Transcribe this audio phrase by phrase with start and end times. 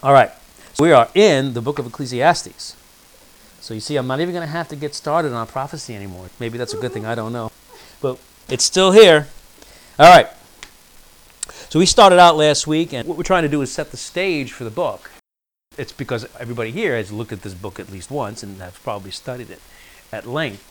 [0.00, 0.30] All right.
[0.74, 2.76] So we are in the book of Ecclesiastes.
[3.60, 6.30] So you see, I'm not even going to have to get started on prophecy anymore.
[6.38, 7.04] Maybe that's a good thing.
[7.04, 7.50] I don't know.
[8.00, 9.26] But it's still here.
[9.98, 10.28] All right.
[11.68, 13.96] So we started out last week, and what we're trying to do is set the
[13.96, 15.10] stage for the book.
[15.76, 19.10] It's because everybody here has looked at this book at least once and has probably
[19.10, 19.60] studied it
[20.12, 20.64] at length.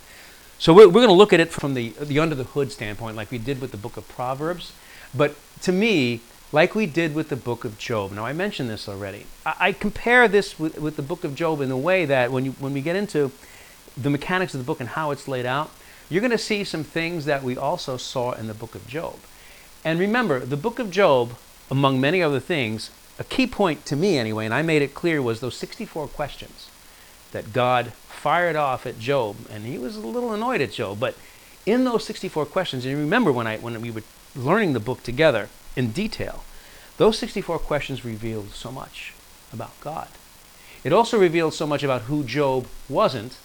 [0.58, 3.18] So we're, we're going to look at it from the, the under the hood standpoint,
[3.18, 4.72] like we did with the book of Proverbs.
[5.14, 6.22] But to me,
[6.52, 8.12] like we did with the book of Job.
[8.12, 9.26] Now, I mentioned this already.
[9.46, 12.46] I, I compare this with, with the book of Job in the way that when,
[12.46, 13.32] you, when we get into
[13.96, 15.72] the mechanics of the book and how it's laid out,
[16.10, 19.16] you're going to see some things that we also saw in the book of Job.
[19.84, 21.34] And remember, the book of Job,
[21.70, 25.22] among many other things, a key point to me anyway, and I made it clear,
[25.22, 26.70] was those 64 questions
[27.34, 29.36] that God fired off at Job.
[29.52, 31.00] And he was a little annoyed at Job.
[31.00, 31.16] But
[31.66, 35.04] in those 64 questions, and you remember when, I, when we were learning the book
[35.04, 36.44] together, in detail.
[36.98, 39.14] Those 64 questions revealed so much
[39.54, 40.08] about God.
[40.84, 43.38] It also revealed so much about who Job wasn't.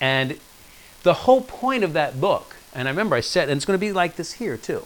[0.00, 0.38] And
[1.02, 3.86] the whole point of that book, and I remember I said, and it's going to
[3.86, 4.84] be like this here too.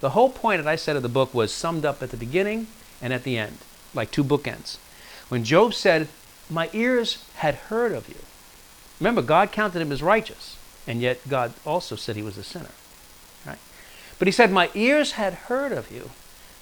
[0.00, 2.66] The whole point that I said of the book was summed up at the beginning
[3.00, 3.58] and at the end,
[3.94, 4.76] like two bookends.
[5.28, 6.08] When Job said,
[6.50, 8.16] My ears had heard of you.
[9.00, 12.70] Remember, God counted him as righteous, and yet God also said he was a sinner.
[13.46, 13.58] Right?
[14.18, 16.10] But he said, My ears had heard of you.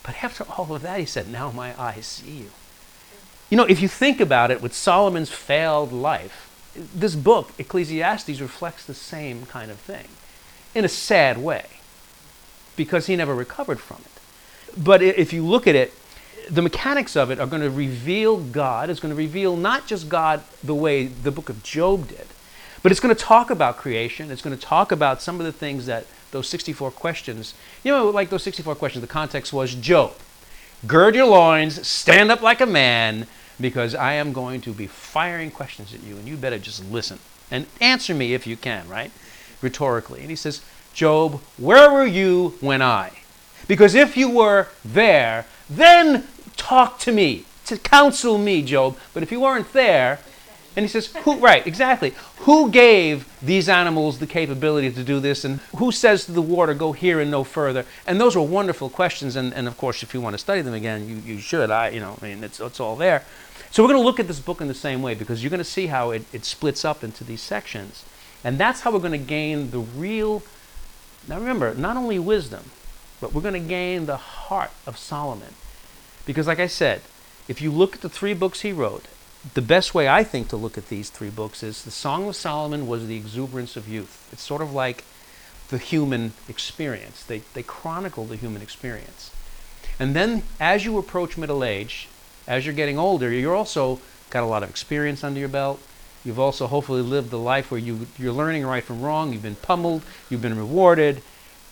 [0.05, 2.51] But after all of that, he said, Now my eyes see you.
[3.51, 6.51] You know, if you think about it with Solomon's failed life,
[6.95, 10.09] this book, Ecclesiastes, reflects the same kind of thing
[10.75, 11.67] in a sad way
[12.77, 14.83] because he never recovered from it.
[14.83, 15.93] But if you look at it,
[16.51, 18.91] the mechanics of it are going to reveal God.
[18.91, 22.27] It's going to reveal not just God the way the book of Job did,
[22.85, 24.31] but it's going to talk about creation.
[24.31, 27.55] It's going to talk about some of the things that those 64 questions.
[27.83, 30.13] You know, like those 64 questions, the context was Job,
[30.87, 33.27] gird your loins, stand up like a man,
[33.59, 37.21] because I am going to be firing questions at you, and you better just listen
[37.51, 39.11] and answer me if you can, right?
[39.63, 40.21] Rhetorically.
[40.21, 40.63] And he says,
[40.93, 43.13] Job, where were you when I?
[43.67, 46.27] Because if you were there, then
[46.59, 48.99] talk to me, to counsel me, Job.
[49.15, 50.19] But if you weren't there,
[50.77, 52.15] and he says, who, right, exactly.
[52.39, 55.45] Who gave these animals the capability to do this?
[55.45, 57.87] And who says to the water, go here and no further?
[58.07, 59.37] And those were wonderful questions.
[59.37, 61.71] And, and of course, if you want to study them again, you, you should.
[61.71, 63.25] I, you know, I mean, it's, it's all there.
[63.71, 65.59] So we're going to look at this book in the same way because you're going
[65.59, 68.05] to see how it, it splits up into these sections.
[68.43, 70.43] And that's how we're going to gain the real,
[71.29, 72.71] now remember, not only wisdom,
[73.21, 75.55] but we're going to gain the heart of Solomon.
[76.27, 77.01] Because, like I said,
[77.49, 79.07] if you look at the three books he wrote,
[79.53, 82.35] the best way I think to look at these three books is the Song of
[82.37, 84.29] Solomon was the exuberance of youth.
[84.33, 85.05] It's sort of like
[85.69, 87.23] the human experience.
[87.23, 89.33] They, they chronicle the human experience.
[90.01, 92.09] And then as you approach middle age,
[92.47, 94.01] as you're getting older, you're also
[94.31, 95.81] got a lot of experience under your belt.
[96.25, 99.33] You've also hopefully lived a life where you, you're learning right from wrong.
[99.33, 100.03] You've been pummeled.
[100.31, 101.23] You've been rewarded.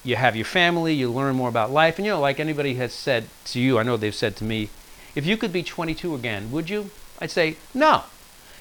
[0.04, 0.92] You have your family.
[0.92, 1.98] You learn more about life.
[1.98, 4.68] And you know, like anybody has said to you, I know they've said to me,
[5.14, 6.90] if you could be 22 again, would you?
[7.22, 8.02] I'd say, no.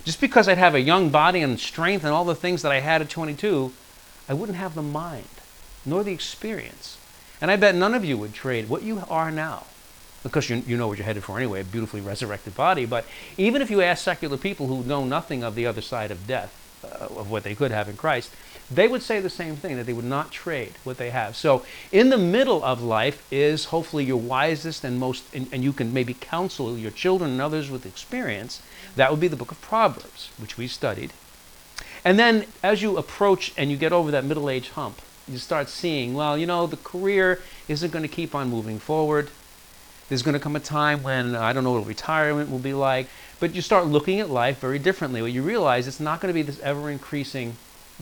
[0.04, 2.80] Just because I'd have a young body and strength and all the things that I
[2.80, 3.74] had at 22,
[4.30, 5.26] I wouldn't have the mind
[5.84, 7.00] nor the experience.
[7.42, 9.64] And I bet none of you would trade what you are now,
[10.22, 12.86] because you, you know what you're headed for anyway, a beautifully resurrected body.
[12.86, 13.06] But
[13.36, 16.56] even if you ask secular people who know nothing of the other side of death,
[16.84, 18.32] uh, of what they could have in Christ,
[18.74, 21.36] they would say the same thing that they would not trade what they have.
[21.36, 25.74] So, in the middle of life is hopefully your wisest and most, and, and, you
[25.74, 28.62] can maybe counsel your children and others with experience.
[28.96, 31.12] That would be the book of Proverbs, which we studied.
[32.06, 35.68] And then, as you approach and you get over that middle age hump, you start
[35.68, 39.30] seeing, well, you know, the career isn't going to keep on moving forward.
[40.08, 43.08] There's going to come a time when I don't know what retirement will be like,
[43.40, 45.22] but you start looking at life very differently.
[45.22, 47.56] What you realize it's not going to be this ever increasing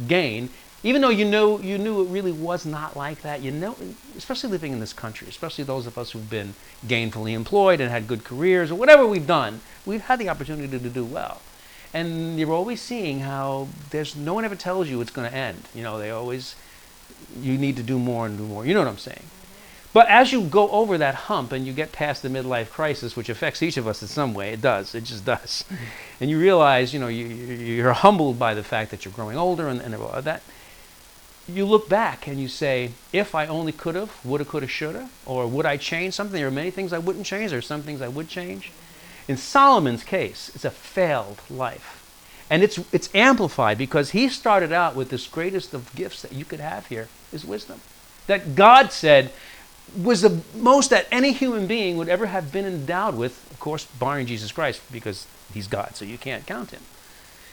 [0.07, 0.49] gain,
[0.83, 3.41] even though you know you knew it really was not like that.
[3.41, 3.75] You know,
[4.17, 6.53] especially living in this country, especially those of us who've been
[6.87, 10.89] gainfully employed and had good careers or whatever we've done, we've had the opportunity to
[10.89, 11.41] do well.
[11.93, 15.67] And you're always seeing how there's no one ever tells you it's going to end.
[15.73, 16.55] You know, they always
[17.39, 18.65] you need to do more and do more.
[18.65, 19.23] You know what I'm saying?
[19.91, 23.29] But as you go over that hump and you get past the midlife crisis, which
[23.29, 25.65] affects each of us in some way, it does, it just does.
[25.67, 25.83] Mm-hmm.
[26.21, 29.67] And you realize, you know, you, you're humbled by the fact that you're growing older
[29.67, 30.43] and, and that.
[31.47, 34.69] You look back and you say, if I only could have, would have, could have,
[34.69, 36.39] should have, or would I change something?
[36.39, 37.49] There are many things I wouldn't change.
[37.49, 38.71] There are some things I would change.
[39.27, 41.95] In Solomon's case, it's a failed life.
[42.51, 46.45] And it's, it's amplified because he started out with this greatest of gifts that you
[46.45, 47.81] could have here is wisdom.
[48.27, 49.31] That God said,
[49.97, 53.85] was the most that any human being would ever have been endowed with, of course,
[53.85, 56.81] barring Jesus Christ, because he's God, so you can't count him.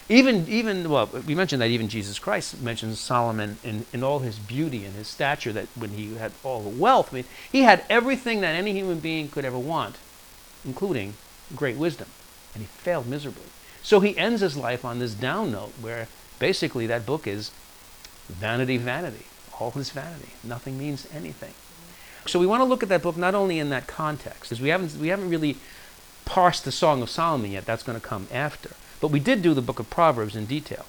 [0.09, 4.38] Even, even well, we mentioned that even Jesus Christ mentions Solomon in, in all his
[4.38, 7.85] beauty and his stature, that when he had all the wealth, I mean, he had
[7.91, 9.97] everything that any human being could ever want,
[10.65, 11.15] including
[11.56, 12.06] great wisdom.
[12.55, 13.47] And he failed miserably.
[13.83, 16.06] So he ends his life on this down note where
[16.38, 17.50] basically that book is
[18.29, 19.27] vanity, vanity.
[19.59, 20.33] All is vanity.
[20.44, 21.55] Nothing means anything.
[22.28, 24.69] So we want to look at that book not only in that context, because we
[24.69, 25.56] haven't, we haven't really
[26.25, 27.64] parsed the Song of Solomon yet.
[27.64, 28.70] That's going to come after.
[29.00, 30.87] But we did do the book of Proverbs in detail.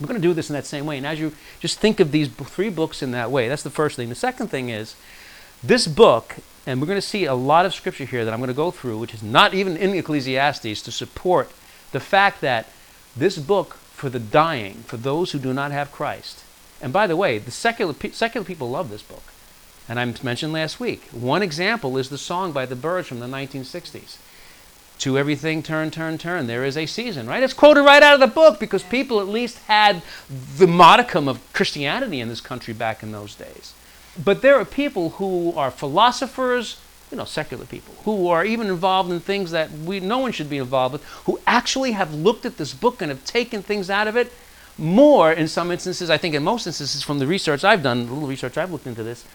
[0.00, 0.96] We're going to do this in that same way.
[0.96, 3.96] And as you just think of these three books in that way, that's the first
[3.96, 4.08] thing.
[4.08, 4.96] The second thing is
[5.62, 6.36] this book,
[6.66, 8.70] and we're going to see a lot of scripture here that I'm going to go
[8.70, 11.52] through, which is not even in Ecclesiastes, to support
[11.92, 12.66] the fact that
[13.16, 16.42] this book for the dying, for those who do not have Christ.
[16.80, 19.22] And by the way, the secular, secular people love this book.
[19.92, 23.26] And I mentioned last week, one example is the song by the Byrds from the
[23.26, 24.16] 1960s.
[25.00, 26.46] To everything turn, turn, turn.
[26.46, 27.42] There is a season, right?
[27.42, 30.00] It's quoted right out of the book because people at least had
[30.56, 33.74] the modicum of Christianity in this country back in those days.
[34.24, 36.80] But there are people who are philosophers,
[37.10, 40.48] you know, secular people, who are even involved in things that we, no one should
[40.48, 44.08] be involved with, who actually have looked at this book and have taken things out
[44.08, 44.32] of it
[44.78, 48.12] more in some instances, I think in most instances from the research I've done, the
[48.14, 49.26] little research I've looked into this,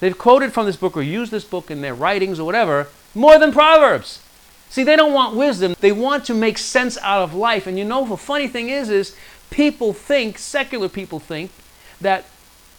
[0.00, 3.38] they've quoted from this book or used this book in their writings or whatever more
[3.38, 4.22] than Proverbs.
[4.70, 5.74] See, they don't want wisdom.
[5.80, 7.66] They want to make sense out of life.
[7.66, 9.16] And you know, the funny thing is, is
[9.50, 11.50] people think, secular people think,
[12.00, 12.26] that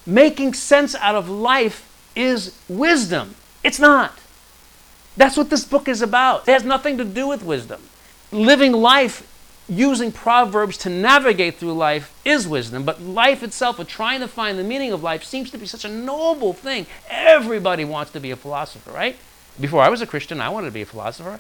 [0.06, 1.86] making sense out of life
[2.16, 3.36] is wisdom.
[3.63, 4.18] It's not.
[5.18, 6.48] That's what this book is about.
[6.48, 7.81] It has nothing to do with wisdom.
[8.31, 9.28] Living life
[9.69, 14.57] using Proverbs to navigate through life is wisdom, but life itself, or trying to find
[14.57, 16.88] the meaning of life, seems to be such a noble thing.
[17.10, 19.16] Everybody wants to be a philosopher, right?
[19.60, 21.39] Before I was a Christian, I wanted to be a philosopher.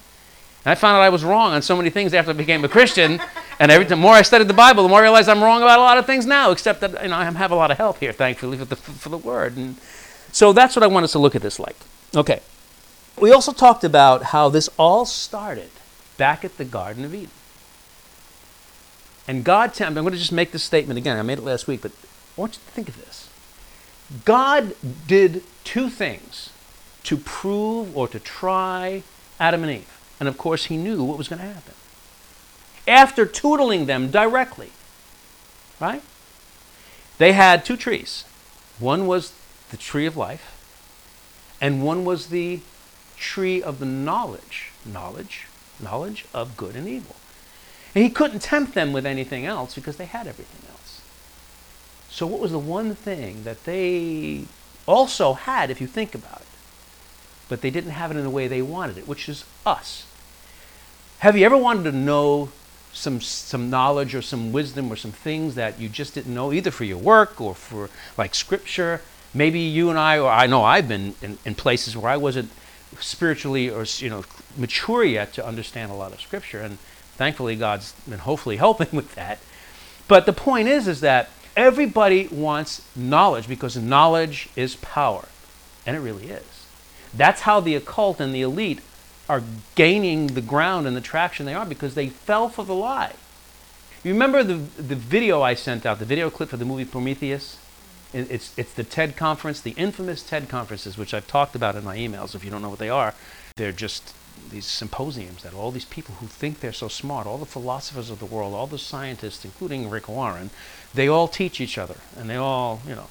[0.65, 2.69] And I found out I was wrong on so many things after I became a
[2.69, 3.21] Christian.
[3.59, 5.79] and every time more I studied the Bible, the more I realized I'm wrong about
[5.79, 7.99] a lot of things now, except that you know, I have a lot of help
[7.99, 9.57] here, thankfully, for the, for the Word.
[9.57, 9.77] And
[10.31, 11.77] so that's what I want us to look at this like.
[12.15, 12.41] Okay.
[13.17, 15.71] We also talked about how this all started
[16.17, 17.31] back at the Garden of Eden.
[19.29, 21.15] And God, t- I'm going to just make this statement again.
[21.15, 23.29] I made it last week, but I want you to think of this.
[24.25, 24.73] God
[25.05, 26.49] did two things
[27.03, 29.03] to prove or to try
[29.39, 30.15] Adam and Eve.
[30.19, 31.75] And of course, he knew what was going to happen.
[32.87, 34.71] After tootling them directly,
[35.79, 36.01] right?
[37.19, 38.25] They had two trees.
[38.79, 39.31] One was
[39.69, 40.57] the tree of life,
[41.61, 42.61] and one was the
[43.15, 45.45] tree of the knowledge, knowledge,
[45.79, 47.15] knowledge of good and evil.
[47.95, 51.01] And he couldn't tempt them with anything else because they had everything else.
[52.09, 54.45] So, what was the one thing that they
[54.85, 56.47] also had, if you think about it,
[57.47, 60.05] but they didn't have it in the way they wanted it, which is us?
[61.19, 62.49] Have you ever wanted to know
[62.93, 66.71] some, some knowledge or some wisdom or some things that you just didn't know, either
[66.71, 69.01] for your work or for like scripture?
[69.33, 72.51] Maybe you and I, or I know I've been in, in places where I wasn't
[72.99, 74.23] spiritually or you know
[74.57, 76.77] mature yet to understand a lot of scripture, and
[77.19, 79.39] thankfully God's been hopefully helping with that.
[80.07, 85.27] But the point is, is that everybody wants knowledge because knowledge is power,
[85.85, 86.65] and it really is.
[87.13, 88.79] That's how the occult and the elite
[89.27, 89.43] are
[89.75, 93.13] gaining the ground and the traction they are because they fell for the lie.
[94.03, 97.57] You remember the, the video I sent out, the video clip for the movie Prometheus?
[98.13, 101.97] It's, it's the TED conference, the infamous TED conferences, which I've talked about in my
[101.97, 103.13] emails if you don't know what they are.
[103.57, 104.15] They're just
[104.49, 108.19] these symposiums that all these people who think they're so smart, all the philosophers of
[108.19, 110.49] the world, all the scientists, including Rick Warren,
[110.93, 113.07] they all teach each other and they all, you know,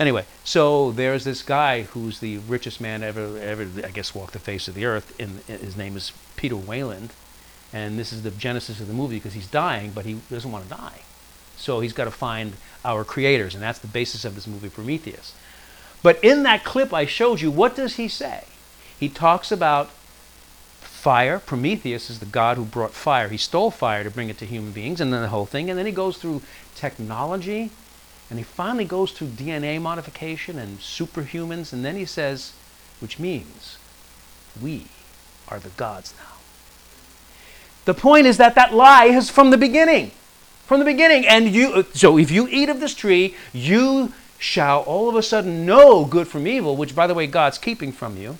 [0.00, 4.38] Anyway, so there's this guy who's the richest man ever, ever I guess, walked the
[4.38, 5.14] face of the earth.
[5.20, 7.10] And his name is Peter Weyland,
[7.72, 10.64] And this is the genesis of the movie because he's dying, but he doesn't want
[10.64, 11.02] to die.
[11.56, 15.34] So he's got to find our creators, and that's the basis of this movie, Prometheus.
[16.02, 18.44] But in that clip I showed you, what does he say?
[18.98, 19.90] He talks about
[21.02, 21.40] fire.
[21.40, 23.28] Prometheus is the god who brought fire.
[23.28, 25.68] He stole fire to bring it to human beings, and then the whole thing.
[25.68, 26.42] And then he goes through
[26.76, 27.70] technology
[28.30, 32.52] and he finally goes through DNA modification and superhumans, and then he says,
[33.00, 33.78] which means
[34.62, 34.86] we
[35.48, 36.36] are the gods now.
[37.84, 40.12] The point is that that lie is from the beginning.
[40.66, 41.26] From the beginning.
[41.26, 45.66] And you, so if you eat of this tree, you shall all of a sudden
[45.66, 48.38] know good from evil, which, by the way, God's keeping from you.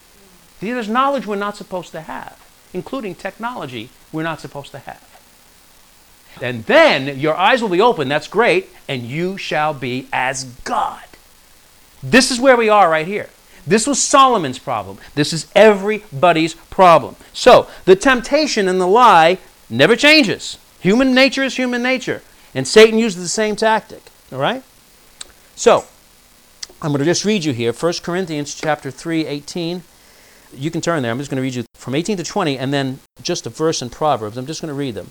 [0.61, 2.38] There's knowledge we're not supposed to have,
[2.72, 5.08] including technology we're not supposed to have.
[6.40, 11.04] And then your eyes will be open, that's great, and you shall be as God.
[12.02, 13.28] This is where we are right here.
[13.66, 14.98] This was Solomon's problem.
[15.14, 17.16] This is everybody's problem.
[17.32, 19.38] So, the temptation and the lie
[19.70, 20.58] never changes.
[20.80, 22.22] Human nature is human nature.
[22.54, 24.02] And Satan uses the same tactic.
[24.32, 24.64] All right?
[25.54, 25.84] So,
[26.80, 29.84] I'm going to just read you here 1 Corinthians chapter 3, 18.
[30.54, 31.11] You can turn there.
[31.11, 33.82] I'm just going to read you from 18 to 20 and then just a verse
[33.82, 34.37] in Proverbs.
[34.37, 35.11] I'm just going to read them.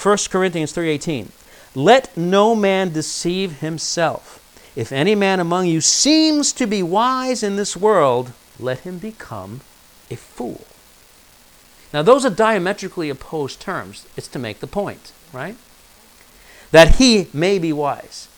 [0.00, 1.28] 1 Corinthians 3:18
[1.74, 4.44] Let no man deceive himself.
[4.76, 9.60] If any man among you seems to be wise in this world, let him become
[10.10, 10.64] a fool.
[11.92, 14.06] Now, those are diametrically opposed terms.
[14.16, 15.56] It's to make the point, right?
[16.70, 18.28] That he may be wise.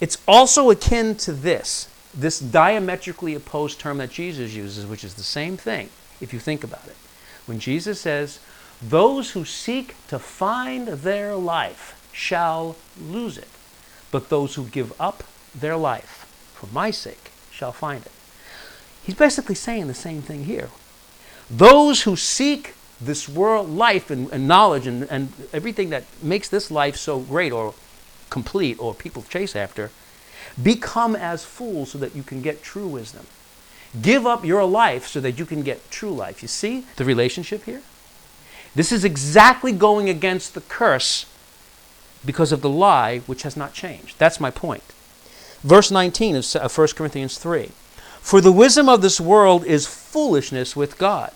[0.00, 5.22] It's also akin to this, this diametrically opposed term that Jesus uses, which is the
[5.22, 5.88] same thing,
[6.20, 6.96] if you think about it.
[7.46, 8.38] When Jesus says,
[8.80, 13.48] Those who seek to find their life shall lose it,
[14.10, 18.12] but those who give up their life for my sake shall find it.
[19.02, 20.70] He's basically saying the same thing here.
[21.50, 26.70] Those who seek this world life and, and knowledge and, and everything that makes this
[26.70, 27.74] life so great or
[28.30, 29.90] complete or people chase after,
[30.60, 33.26] become as fools so that you can get true wisdom.
[34.00, 36.42] Give up your life so that you can get true life.
[36.42, 37.82] You see the relationship here?
[38.74, 41.26] This is exactly going against the curse
[42.24, 44.18] because of the lie which has not changed.
[44.18, 44.82] That's my point.
[45.62, 47.70] Verse 19 of uh, 1 Corinthians 3
[48.20, 51.32] For the wisdom of this world is foolishness with God.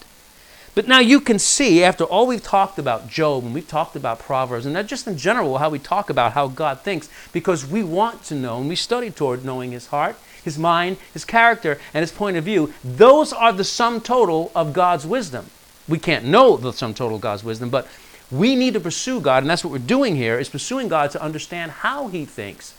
[0.76, 4.20] But now you can see, after all we've talked about Job and we've talked about
[4.20, 8.22] Proverbs, and just in general how we talk about how God thinks, because we want
[8.24, 12.12] to know and we study toward knowing His heart, His mind, His character, and His
[12.12, 12.72] point of view.
[12.84, 15.46] Those are the sum total of God's wisdom.
[15.88, 17.88] We can't know the sum total of God's wisdom, but
[18.30, 21.20] we need to pursue God, and that's what we're doing here, is pursuing God to
[21.22, 22.74] understand how He thinks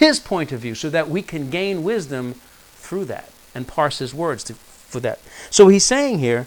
[0.00, 2.34] his point of view so that we can gain wisdom
[2.74, 5.18] through that and parse his words to, for that.
[5.50, 6.46] So he's saying here,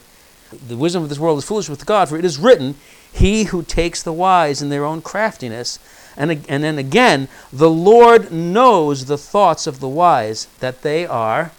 [0.67, 2.75] the wisdom of this world is foolish with God, for it is written,
[3.11, 5.79] He who takes the wise in their own craftiness.
[6.15, 11.51] And, and then again, the Lord knows the thoughts of the wise, that they are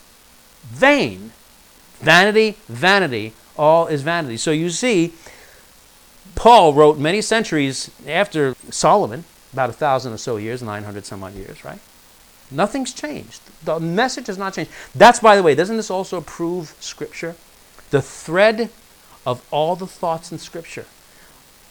[0.63, 1.33] vain.
[2.01, 4.37] Vanity, vanity, all is vanity.
[4.37, 5.13] So you see,
[6.35, 11.35] Paul wrote many centuries after Solomon, about a thousand or so years, 900 some odd
[11.35, 11.79] years, right?
[12.51, 13.41] Nothing's changed.
[13.65, 14.71] The message has not changed.
[14.95, 17.37] That's, by the way, doesn't this also prove Scripture?
[17.91, 18.71] The thread
[19.27, 20.87] of all the thoughts in Scripture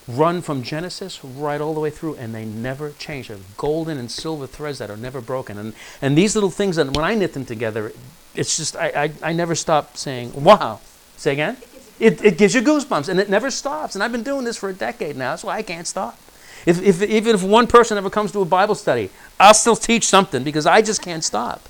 [0.07, 3.29] run from Genesis right all the way through, and they never change.
[3.29, 5.57] They're golden and silver threads that are never broken.
[5.57, 7.93] And, and these little things, that when I knit them together,
[8.35, 8.87] it's just, I,
[9.23, 10.81] I, I never stop saying, wow.
[11.15, 11.57] Say again?
[11.99, 13.95] It, it gives you goosebumps, and it never stops.
[13.95, 15.31] And I've been doing this for a decade now.
[15.31, 16.19] That's why I can't stop.
[16.65, 20.07] If, if, even if one person ever comes to a Bible study, I'll still teach
[20.07, 21.69] something because I just can't stop.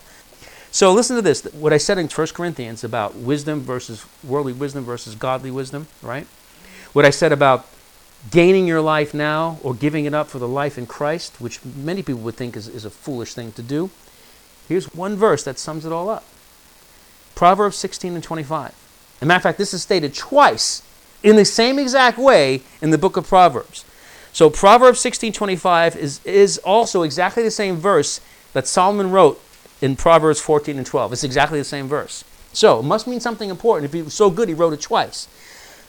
[0.73, 1.43] So listen to this.
[1.53, 6.25] What I said in 1 Corinthians about wisdom versus worldly wisdom versus godly wisdom, right?
[6.93, 7.67] What I said about
[8.31, 12.01] gaining your life now or giving it up for the life in Christ, which many
[12.01, 13.91] people would think is, is a foolish thing to do.
[14.67, 16.23] Here's one verse that sums it all up
[17.35, 18.69] Proverbs 16 and 25.
[18.69, 20.81] As a matter of fact, this is stated twice
[21.21, 23.85] in the same exact way in the book of Proverbs.
[24.31, 28.21] So Proverbs 16:25 is, is also exactly the same verse
[28.53, 29.39] that Solomon wrote
[29.83, 31.11] in Proverbs 14 and 12.
[31.11, 32.23] It's exactly the same verse.
[32.53, 33.83] So it must mean something important.
[33.83, 35.27] If he was so good, he wrote it twice.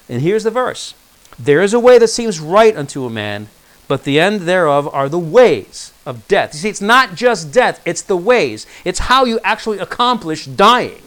[0.08, 0.94] And here's the verse
[1.38, 3.46] There is a way that seems right unto a man,
[3.86, 6.54] but the end thereof are the ways of death.
[6.54, 8.66] You see, it's not just death, it's the ways.
[8.84, 11.02] It's how you actually accomplish dying,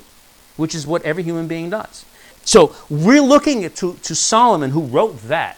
[0.56, 2.06] which is what every human being does.
[2.46, 5.58] So we're looking to, to Solomon, who wrote that,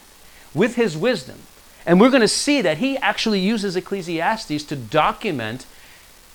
[0.55, 1.38] with his wisdom.
[1.86, 5.67] And we're going to see that he actually uses Ecclesiastes to document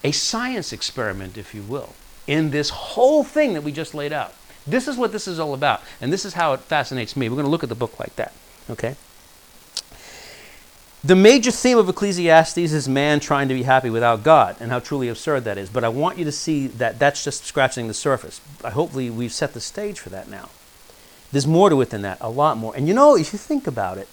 [0.04, 1.94] a science experiment, if you will,
[2.26, 4.34] in this whole thing that we just laid out.
[4.66, 5.82] This is what this is all about.
[6.00, 7.28] And this is how it fascinates me.
[7.28, 8.32] We're going to look at the book like that.
[8.70, 8.96] Okay?
[11.02, 14.78] The major theme of Ecclesiastes is man trying to be happy without God and how
[14.78, 15.68] truly absurd that is.
[15.68, 18.40] But I want you to see that that's just scratching the surface.
[18.64, 20.49] Hopefully we've set the stage for that now.
[21.30, 22.75] There's more to it than that, a lot more.
[22.75, 24.08] And you know, if you think about it,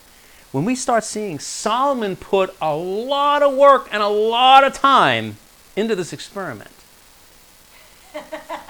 [0.52, 5.38] when we start seeing Solomon put a lot of work and a lot of time
[5.76, 6.72] into this experiment.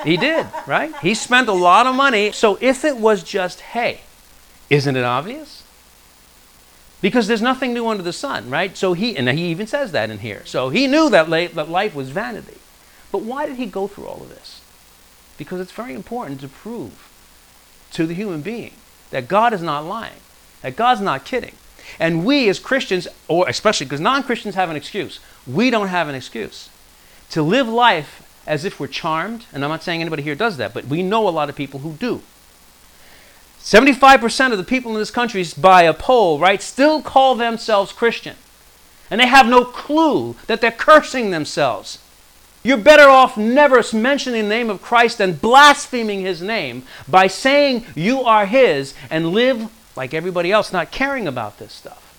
[0.03, 0.95] he did, right?
[0.97, 2.31] He spent a lot of money.
[2.31, 4.01] So if it was just, hey,
[4.69, 5.63] isn't it obvious?
[7.01, 8.77] Because there's nothing new under the sun, right?
[8.77, 10.43] So he, and he even says that in here.
[10.45, 12.57] So he knew that, that life was vanity.
[13.11, 14.61] But why did he go through all of this?
[15.37, 17.09] Because it's very important to prove
[17.91, 18.73] to the human being
[19.09, 20.21] that God is not lying,
[20.61, 21.55] that God's not kidding.
[21.99, 26.07] And we as Christians, or especially because non Christians have an excuse, we don't have
[26.07, 26.69] an excuse.
[27.31, 30.73] To live life as if we're charmed, and I'm not saying anybody here does that,
[30.73, 32.21] but we know a lot of people who do.
[33.61, 38.35] 75% of the people in this country, by a poll, right, still call themselves Christian.
[39.09, 41.99] And they have no clue that they're cursing themselves.
[42.63, 47.85] You're better off never mentioning the name of Christ than blaspheming his name by saying
[47.95, 52.10] you are his and live like everybody else, not caring about this stuff.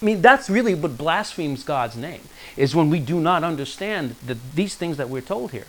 [0.00, 2.20] I mean, that's really what blasphemes God's name,
[2.56, 5.66] is when we do not understand the, these things that we're told here.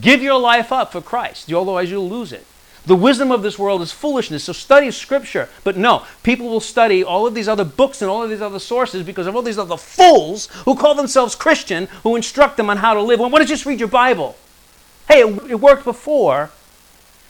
[0.00, 2.46] Give your life up for Christ, otherwise you'll lose it.
[2.86, 5.50] The wisdom of this world is foolishness, so study Scripture.
[5.62, 8.58] But no, people will study all of these other books and all of these other
[8.58, 12.78] sources because of all these other fools who call themselves Christian who instruct them on
[12.78, 13.20] how to live.
[13.20, 14.36] Well, why don't you just read your Bible?
[15.06, 16.50] Hey, it, it worked before.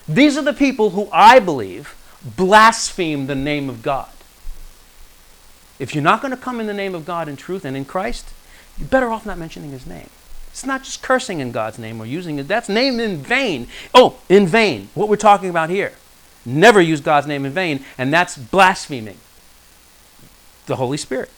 [0.07, 1.97] These are the people who I believe
[2.37, 4.09] blaspheme the name of God.
[5.79, 7.85] If you're not going to come in the name of God in truth and in
[7.85, 8.29] Christ,
[8.77, 10.11] you're better off not mentioning his name.
[10.51, 12.49] It's not just cursing in God's name or using it.
[12.49, 13.69] That's name in vain.
[13.95, 14.89] Oh, in vain.
[14.95, 15.93] What we're talking about here.
[16.45, 19.19] Never use God's name in vain, and that's blaspheming
[20.67, 21.31] the Holy Spirit.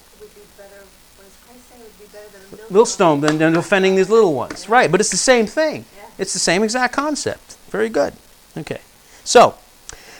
[2.70, 4.66] Millstone than, than offending these little ones.
[4.66, 4.72] Yeah.
[4.72, 5.84] Right, but it's the same thing.
[5.96, 6.06] Yeah.
[6.18, 7.56] It's the same exact concept.
[7.68, 8.14] Very good.
[8.56, 8.80] Okay.
[9.24, 9.56] So,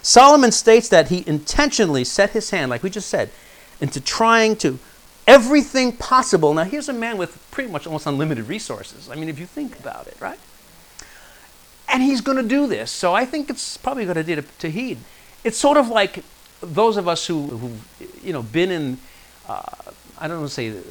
[0.02, 3.30] Solomon states that he intentionally set his hand, like we just said,
[3.80, 4.78] into trying to
[5.26, 6.52] everything possible.
[6.54, 9.08] Now, here's a man with pretty much almost unlimited resources.
[9.10, 10.38] I mean, if you think about it, right?
[11.88, 12.90] And he's going to do this.
[12.90, 14.98] So I think it's probably idea to, to heed.
[15.44, 16.24] It's sort of like
[16.60, 17.70] those of us who, who
[18.22, 18.98] you know, been in,
[19.48, 19.62] uh,
[20.18, 20.82] I don't want to say the,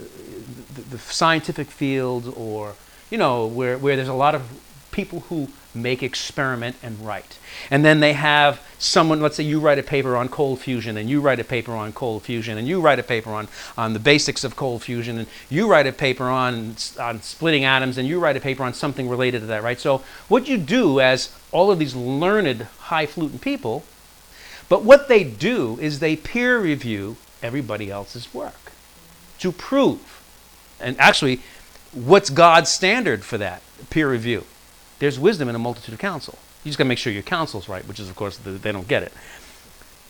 [0.75, 2.75] the, the scientific field or,
[3.12, 4.41] you know, where, where there's a lot of
[4.91, 7.38] people who make experiment and write.
[7.69, 11.09] And then they have someone, let's say you write a paper on cold fusion, and
[11.09, 13.47] you write a paper on cold fusion, and you write a paper on,
[13.77, 17.97] on the basics of cold fusion, and you write a paper on, on splitting atoms,
[17.97, 19.79] and you write a paper on something related to that, right?
[19.79, 23.83] So what you do as all of these learned, highfalutin people,
[24.69, 28.71] but what they do is they peer review everybody else's work
[29.39, 30.21] to prove.
[30.79, 31.41] And actually,
[31.91, 34.45] what's God's standard for that peer review?
[34.99, 36.38] There's wisdom in a multitude of counsel.
[36.63, 38.71] You just got to make sure your counsel's right, which is, of course, the, they
[38.71, 39.13] don't get it.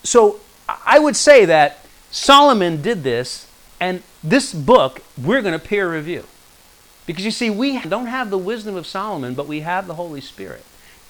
[0.02, 3.48] So I would say that Solomon did this,
[3.78, 6.24] and this book we're going to peer review.
[7.06, 10.20] Because you see, we don't have the wisdom of Solomon, but we have the Holy
[10.20, 10.64] Spirit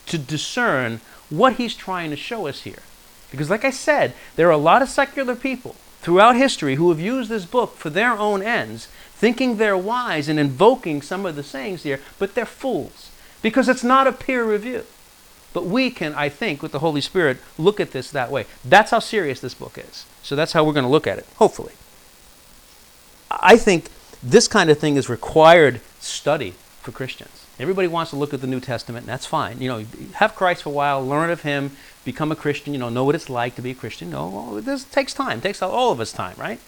[0.06, 2.82] to discern what he's trying to show us here.
[3.30, 7.00] Because, like I said, there are a lot of secular people throughout history who have
[7.00, 11.42] used this book for their own ends, thinking they're wise and invoking some of the
[11.42, 13.09] sayings here, but they're fools
[13.42, 14.84] because it's not a peer review.
[15.52, 18.46] But we can, I think, with the Holy Spirit, look at this that way.
[18.64, 20.06] That's how serious this book is.
[20.22, 21.72] So that's how we're going to look at it, hopefully.
[23.30, 23.90] I think
[24.22, 27.46] this kind of thing is required study for Christians.
[27.58, 29.60] Everybody wants to look at the New Testament, and that's fine.
[29.60, 31.72] You know, have Christ for a while, learn of Him,
[32.04, 32.72] become a Christian.
[32.72, 34.10] You know, know what it's like to be a Christian.
[34.10, 35.38] No, this takes time.
[35.38, 36.58] It takes all of us time, right?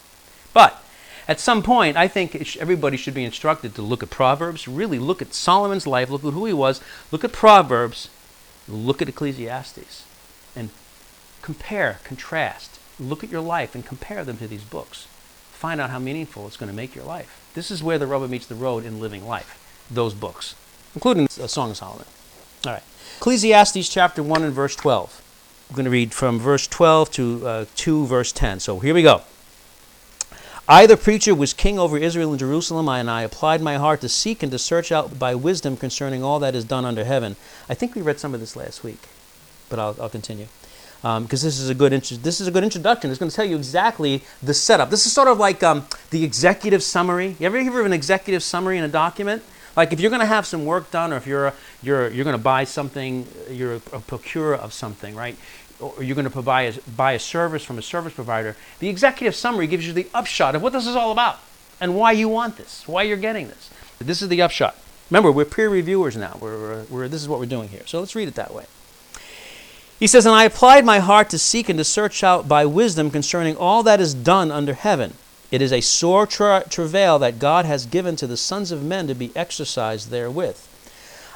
[0.53, 0.83] But
[1.27, 5.21] at some point, I think everybody should be instructed to look at Proverbs, really look
[5.21, 6.81] at Solomon's life, look at who he was,
[7.11, 8.09] look at Proverbs,
[8.67, 10.05] look at Ecclesiastes,
[10.55, 10.69] and
[11.41, 12.79] compare, contrast.
[12.99, 15.07] Look at your life and compare them to these books.
[15.51, 17.51] Find out how meaningful it's going to make your life.
[17.53, 20.55] This is where the rubber meets the road in living life, those books,
[20.93, 22.05] including a Song of Solomon.
[22.65, 22.83] All right.
[23.17, 25.21] Ecclesiastes chapter 1 and verse 12.
[25.69, 28.59] I'm going to read from verse 12 to uh, 2 verse 10.
[28.59, 29.21] So here we go.
[30.67, 34.07] I, the preacher, was king over Israel and Jerusalem, and I applied my heart to
[34.07, 37.35] seek and to search out by wisdom concerning all that is done under heaven.
[37.67, 39.09] I think we read some of this last week,
[39.69, 40.47] but I'll, I'll continue
[41.03, 43.11] because um, this is a good this is a good introduction.
[43.11, 44.89] It's going to tell you exactly the setup.
[44.89, 47.35] This is sort of like um, the executive summary.
[47.39, 49.43] You ever hear of an executive summary in a document?
[49.75, 52.23] Like if you're going to have some work done, or if you're a, you're you're
[52.23, 55.35] going to buy something, you're a, a procurer of something, right?
[55.83, 59.67] Or you're going to a, buy a service from a service provider, the executive summary
[59.67, 61.39] gives you the upshot of what this is all about
[61.79, 63.69] and why you want this, why you're getting this.
[63.99, 64.75] This is the upshot.
[65.09, 66.37] Remember, we're peer reviewers now.
[66.39, 67.83] We're, we're, this is what we're doing here.
[67.85, 68.65] So let's read it that way.
[69.99, 73.11] He says, And I applied my heart to seek and to search out by wisdom
[73.11, 75.13] concerning all that is done under heaven.
[75.51, 79.07] It is a sore tra- travail that God has given to the sons of men
[79.07, 80.57] to be exercised therewith.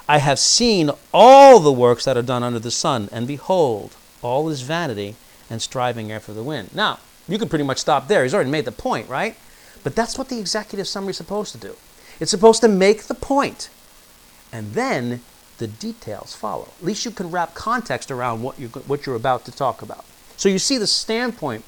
[0.10, 4.50] I have seen all the works that are done under the sun, and behold, all
[4.50, 5.16] is vanity
[5.50, 6.74] and striving after the wind.
[6.74, 8.24] Now, you could pretty much stop there.
[8.24, 9.36] He's already made the point, right?
[9.84, 11.76] But that's what the executive summary is supposed to do.
[12.20, 13.70] It's supposed to make the point,
[14.52, 15.22] and then
[15.58, 16.70] the details follow.
[16.80, 20.06] At least you can wrap context around what you're, what you're about to talk about.
[20.36, 21.64] So you see the standpoint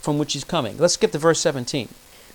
[0.00, 0.76] from which he's coming.
[0.78, 1.88] Let's skip to verse 17.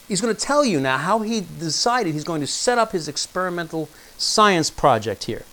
[0.07, 3.07] He's going to tell you now how he decided he's going to set up his
[3.07, 5.45] experimental science project here.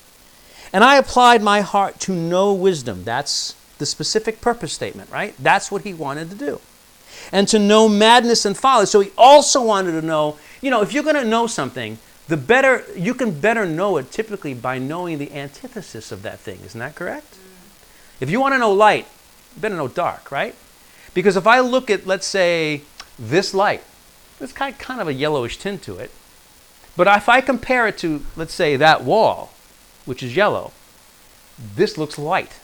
[0.72, 3.04] And I applied my heart to know wisdom.
[3.04, 5.34] That's the specific purpose statement, right?
[5.38, 6.60] That's what he wanted to do.
[7.32, 8.86] And to know madness and folly.
[8.86, 12.36] So he also wanted to know, you know, if you're going to know something, the
[12.36, 16.60] better you can better know it typically by knowing the antithesis of that thing.
[16.64, 17.34] Isn't that correct?
[17.34, 18.22] Mm.
[18.22, 19.06] If you want to know light,
[19.54, 20.54] you better know dark, right?
[21.14, 22.82] Because if I look at, let's say,
[23.18, 23.82] this light,
[24.40, 26.10] it's got kind of a yellowish tint to it.
[26.96, 29.52] But if I compare it to, let's say, that wall,
[30.04, 30.72] which is yellow,
[31.58, 32.58] this looks light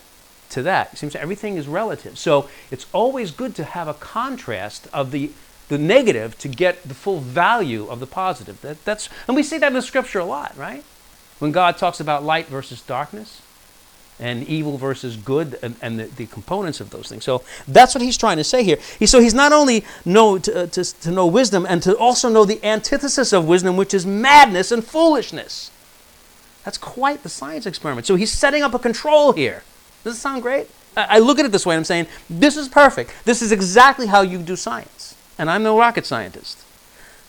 [0.53, 0.95] to that.
[0.95, 2.19] It seems everything is relative.
[2.19, 5.31] So it's always good to have a contrast of the
[5.69, 8.61] the negative to get the full value of the positive.
[8.61, 10.85] That, that's and we see that in the scripture a lot, right?
[11.39, 13.41] When God talks about light versus darkness
[14.21, 17.25] and evil versus good and, and the, the, components of those things.
[17.25, 18.77] So that's what he's trying to say here.
[18.99, 22.29] He, so he's not only know to, uh, to, to know wisdom and to also
[22.29, 25.71] know the antithesis of wisdom, which is madness and foolishness.
[26.65, 28.07] That's quite the science experiment.
[28.07, 29.65] So he's setting up a control here.
[30.05, 30.69] Does it sound great?
[30.97, 33.15] I, look at it this way and I'm saying, this is perfect.
[33.25, 35.15] This is exactly how you do science.
[35.39, 36.63] And I'm no rocket scientist.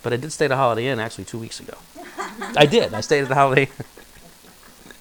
[0.02, 1.78] But I did stay at a Holiday Inn actually two weeks ago.
[2.58, 2.94] I did.
[2.94, 3.70] I stayed at the Holiday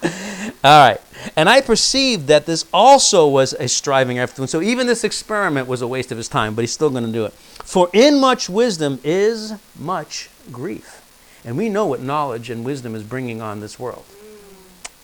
[0.64, 1.00] All right.
[1.36, 4.46] And I perceived that this also was a striving after.
[4.46, 7.12] So even this experiment was a waste of his time, but he's still going to
[7.12, 7.32] do it.
[7.32, 11.00] For in much wisdom is much grief.
[11.44, 14.04] And we know what knowledge and wisdom is bringing on this world.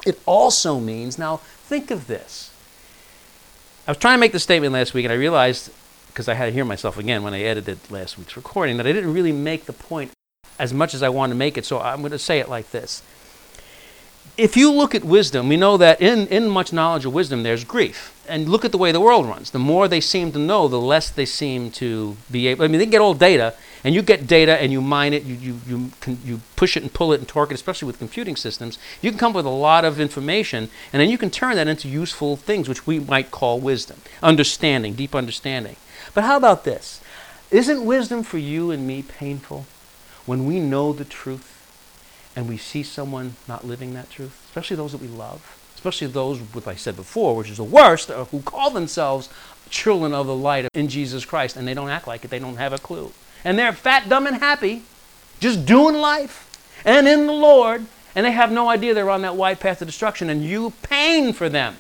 [0.07, 2.53] It also means, now think of this.
[3.89, 5.71] I was trying to make the statement last week, and I realized,
[6.09, 8.93] because I had to hear myself again when I edited last week's recording, that I
[8.93, 10.11] didn't really make the point
[10.59, 11.65] as much as I wanted to make it.
[11.65, 13.03] So I'm going to say it like this
[14.37, 17.65] if you look at wisdom, we know that in, in much knowledge of wisdom, there's
[17.65, 18.15] grief.
[18.29, 19.51] And look at the way the world runs.
[19.51, 22.65] The more they seem to know, the less they seem to be able.
[22.65, 25.35] I mean, they get all data, and you get data and you mine it, you,
[25.35, 28.37] you, you, can, you push it and pull it and torque it, especially with computing
[28.37, 28.79] systems.
[29.01, 31.69] You can come up with a lot of information, and then you can turn that
[31.69, 35.77] into useful things, which we might call wisdom, understanding, deep understanding.
[36.15, 37.01] But how about this?
[37.51, 39.67] Isn't wisdom for you and me painful
[40.27, 41.55] when we know the truth?
[42.39, 46.39] and we see someone not living that truth, especially those that we love, especially those,
[46.39, 49.29] what I said before, which is the worst, who call themselves
[49.71, 52.55] children of the light in Jesus Christ, and they don't act like it, they don't
[52.55, 53.11] have a clue.
[53.45, 54.83] And they're fat, dumb, and happy,
[55.41, 56.49] just doing life
[56.85, 59.85] and in the Lord, and they have no idea they're on that wide path to
[59.85, 61.77] destruction, and you pain for them.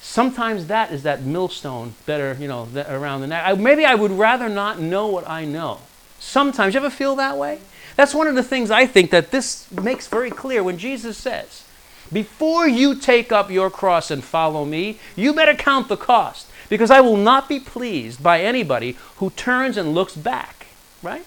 [0.00, 3.42] Sometimes that is that millstone better, you know, around the neck.
[3.44, 5.80] I, maybe I would rather not know what I know.
[6.20, 7.60] Sometimes, you ever feel that way?
[7.96, 11.64] That's one of the things I think that this makes very clear when Jesus says,
[12.12, 16.90] Before you take up your cross and follow me, you better count the cost, because
[16.90, 20.66] I will not be pleased by anybody who turns and looks back,
[21.04, 21.24] right?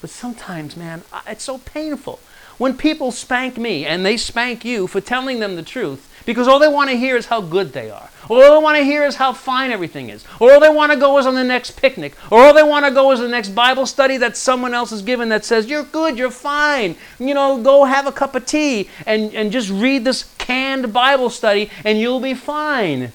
[0.00, 2.20] But sometimes, man, it's so painful.
[2.56, 6.58] When people spank me and they spank you for telling them the truth, because all
[6.58, 8.08] they want to hear is how good they are.
[8.30, 10.24] Or all they want to hear is how fine everything is.
[10.40, 12.14] Or all they want to go is on the next picnic.
[12.30, 15.02] Or all they want to go is the next Bible study that someone else has
[15.02, 16.96] given that says, You're good, you're fine.
[17.18, 21.28] You know, go have a cup of tea and, and just read this canned Bible
[21.28, 23.12] study and you'll be fine.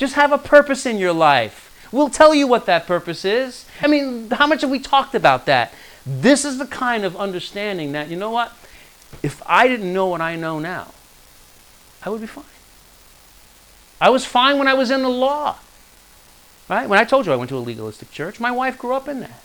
[0.00, 1.86] Just have a purpose in your life.
[1.92, 3.66] We'll tell you what that purpose is.
[3.82, 5.74] I mean, how much have we talked about that?
[6.06, 8.50] This is the kind of understanding that, you know what?
[9.22, 10.94] If I didn't know what I know now,
[12.02, 12.44] I would be fine.
[14.00, 15.58] I was fine when I was in the law.
[16.70, 16.88] Right?
[16.88, 19.20] When I told you I went to a legalistic church, my wife grew up in
[19.20, 19.44] that.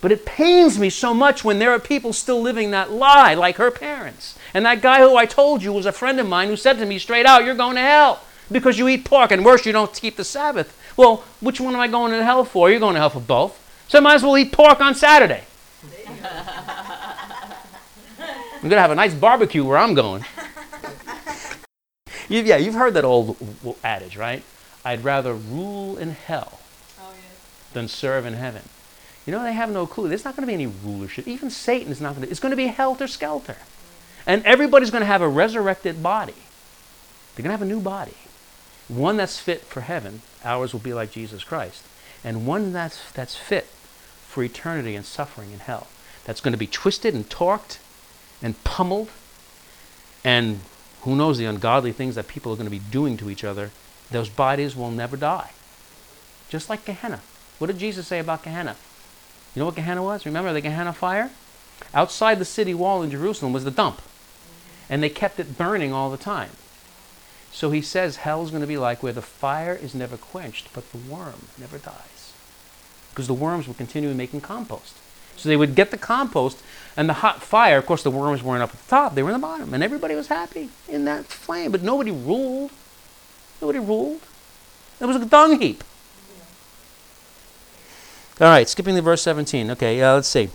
[0.00, 3.58] But it pains me so much when there are people still living that lie, like
[3.58, 4.36] her parents.
[4.52, 6.86] And that guy who I told you was a friend of mine who said to
[6.86, 9.92] me straight out, You're going to hell because you eat pork, and worse, you don't
[9.92, 10.76] keep the Sabbath.
[10.96, 12.70] Well, which one am I going to hell for?
[12.70, 13.56] You're going to hell for both.
[13.88, 15.44] So I might as well eat pork on Saturday.
[18.62, 20.24] I'm going to have a nice barbecue where I'm going.
[22.28, 23.36] you, yeah, you've heard that old
[23.82, 24.42] adage, right?
[24.84, 26.60] I'd rather rule in hell
[27.00, 27.14] oh,
[27.72, 28.62] than serve in heaven.
[29.26, 30.08] You know, they have no clue.
[30.08, 31.26] There's not going to be any rulership.
[31.26, 32.30] Even Satan is not going to.
[32.30, 33.56] It's going to be helter skelter.
[34.26, 36.34] And everybody's going to have a resurrected body.
[37.34, 38.14] They're going to have a new body.
[38.90, 40.22] One that's fit for heaven.
[40.44, 41.84] Ours will be like Jesus Christ.
[42.24, 43.64] And one that's, that's fit
[44.26, 45.86] for eternity and suffering in hell.
[46.24, 47.78] That's going to be twisted and torqued
[48.42, 49.10] and pummeled
[50.24, 50.60] and
[51.02, 53.70] who knows the ungodly things that people are going to be doing to each other,
[54.10, 55.50] those bodies will never die.
[56.48, 57.20] Just like Gehenna.
[57.58, 58.76] What did Jesus say about Gehenna?
[59.54, 60.26] You know what Gehenna was?
[60.26, 61.30] Remember the Gehenna fire?
[61.94, 64.02] Outside the city wall in Jerusalem was the dump.
[64.88, 66.50] And they kept it burning all the time.
[67.52, 70.72] So he says hell is going to be like where the fire is never quenched,
[70.72, 72.32] but the worm never dies.
[73.10, 74.96] Because the worms will continue making compost.
[75.36, 76.62] So they would get the compost
[76.96, 77.78] and the hot fire.
[77.78, 79.82] Of course, the worms weren't up at the top; they were in the bottom, and
[79.82, 81.72] everybody was happy in that flame.
[81.72, 82.70] But nobody ruled.
[83.60, 84.20] Nobody ruled.
[85.00, 85.82] It was a dung heap.
[88.40, 89.70] All right, skipping to verse 17.
[89.72, 90.50] Okay, uh, let's see.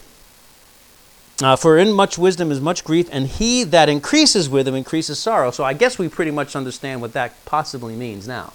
[1.43, 5.51] Uh, for in much wisdom is much grief, and he that increases wisdom increases sorrow.
[5.51, 8.53] So I guess we pretty much understand what that possibly means now.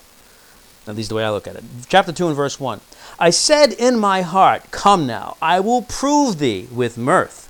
[0.86, 1.64] At least the way I look at it.
[1.88, 2.80] Chapter 2 and verse 1.
[3.18, 7.48] I said in my heart, Come now, I will prove thee with mirth.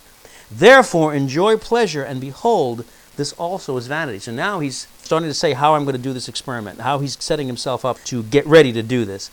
[0.50, 2.84] Therefore enjoy pleasure, and behold,
[3.16, 4.18] this also is vanity.
[4.18, 7.22] So now he's starting to say how I'm going to do this experiment, how he's
[7.22, 9.30] setting himself up to get ready to do this.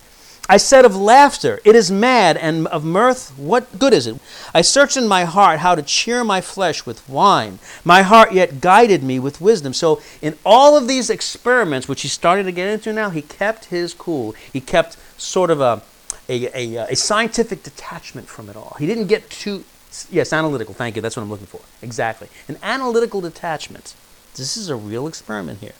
[0.49, 4.17] I said of laughter, it is mad, and of mirth, what good is it?
[4.53, 7.59] I searched in my heart how to cheer my flesh with wine.
[7.83, 9.73] My heart yet guided me with wisdom.
[9.73, 13.65] So, in all of these experiments, which he's starting to get into now, he kept
[13.65, 14.33] his cool.
[14.53, 15.81] He kept sort of a,
[16.29, 18.77] a, a, a scientific detachment from it all.
[18.79, 19.65] He didn't get too,
[20.09, 20.73] yes, analytical.
[20.73, 21.01] Thank you.
[21.01, 21.59] That's what I'm looking for.
[21.81, 22.29] Exactly.
[22.47, 23.95] An analytical detachment.
[24.35, 25.73] This is a real experiment here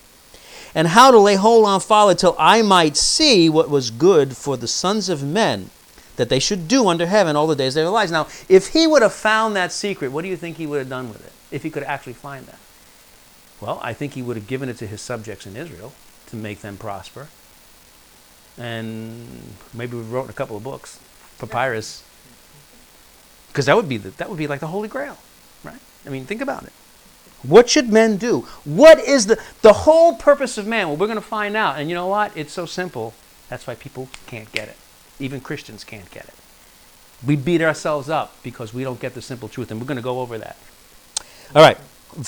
[0.74, 4.58] and how to lay hold on folly till I might see what was good for
[4.58, 5.70] the sons of men
[6.18, 8.12] that they should do under heaven all the days of their lives.
[8.12, 10.90] Now, if he would have found that secret, what do you think he would have
[10.90, 11.34] done with it?
[11.56, 12.60] If he could actually find that?
[13.62, 15.94] Well, I think he would have given it to his subjects in Israel
[16.28, 17.28] to make them prosper.
[18.58, 21.00] And maybe we wrote a couple of books,
[21.40, 22.04] papyrus,
[23.50, 25.18] because that would be the, that would be like the Holy Grail,
[25.64, 25.80] right?
[26.06, 26.74] I mean, think about it.
[27.44, 28.42] What should men do?
[28.64, 30.88] What is the, the whole purpose of man?
[30.88, 31.80] Well, we're going to find out.
[31.80, 32.36] And you know what?
[32.36, 33.14] It's so simple.
[33.50, 34.78] That's why people can't get it.
[35.20, 36.34] Even Christians can't get it.
[37.26, 39.72] We beat ourselves up because we don't get the simple truth.
[39.72, 40.58] And we're going to go over that.
[41.56, 41.78] All right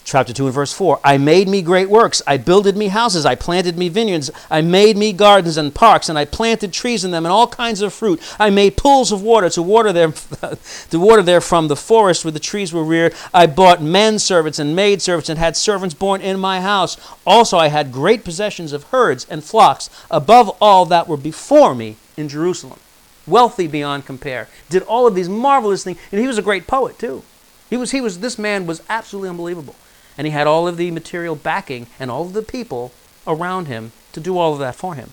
[0.04, 2.22] chapter 2 and verse 4 I made me great works.
[2.28, 3.26] I builded me houses.
[3.26, 4.32] I planted me vineyards.
[4.50, 7.82] I made me gardens and parks, and I planted trees in them and all kinds
[7.82, 8.22] of fruit.
[8.40, 10.14] I made pools of water to water them,
[10.90, 13.14] to water there from the forest where the trees were reared.
[13.34, 16.98] I bought men servants and maid servants and had servants born in my house.
[17.26, 21.96] Also, I had great possessions of herds and flocks above all that were before me
[22.18, 22.80] in Jerusalem.
[23.28, 24.48] Wealthy beyond compare.
[24.70, 26.00] Did all of these marvelous things.
[26.12, 27.24] And he was a great poet, too.
[27.70, 29.76] He was, he was, this man was absolutely unbelievable.
[30.18, 32.92] And he had all of the material backing and all of the people
[33.26, 35.12] around him to do all of that for him.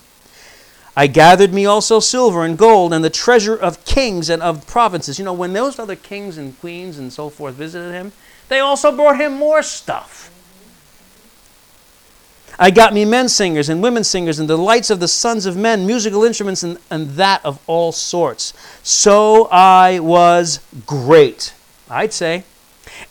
[0.95, 5.19] I gathered me also silver and gold and the treasure of kings and of provinces.
[5.19, 8.13] You know, when those other kings and queens and so forth visited him,
[8.49, 10.33] they also brought him more stuff.
[12.59, 15.55] I got me men singers and women singers and the lights of the sons of
[15.55, 18.53] men, musical instruments, and, and that of all sorts.
[18.81, 21.53] So I was great.
[21.89, 22.43] I'd say,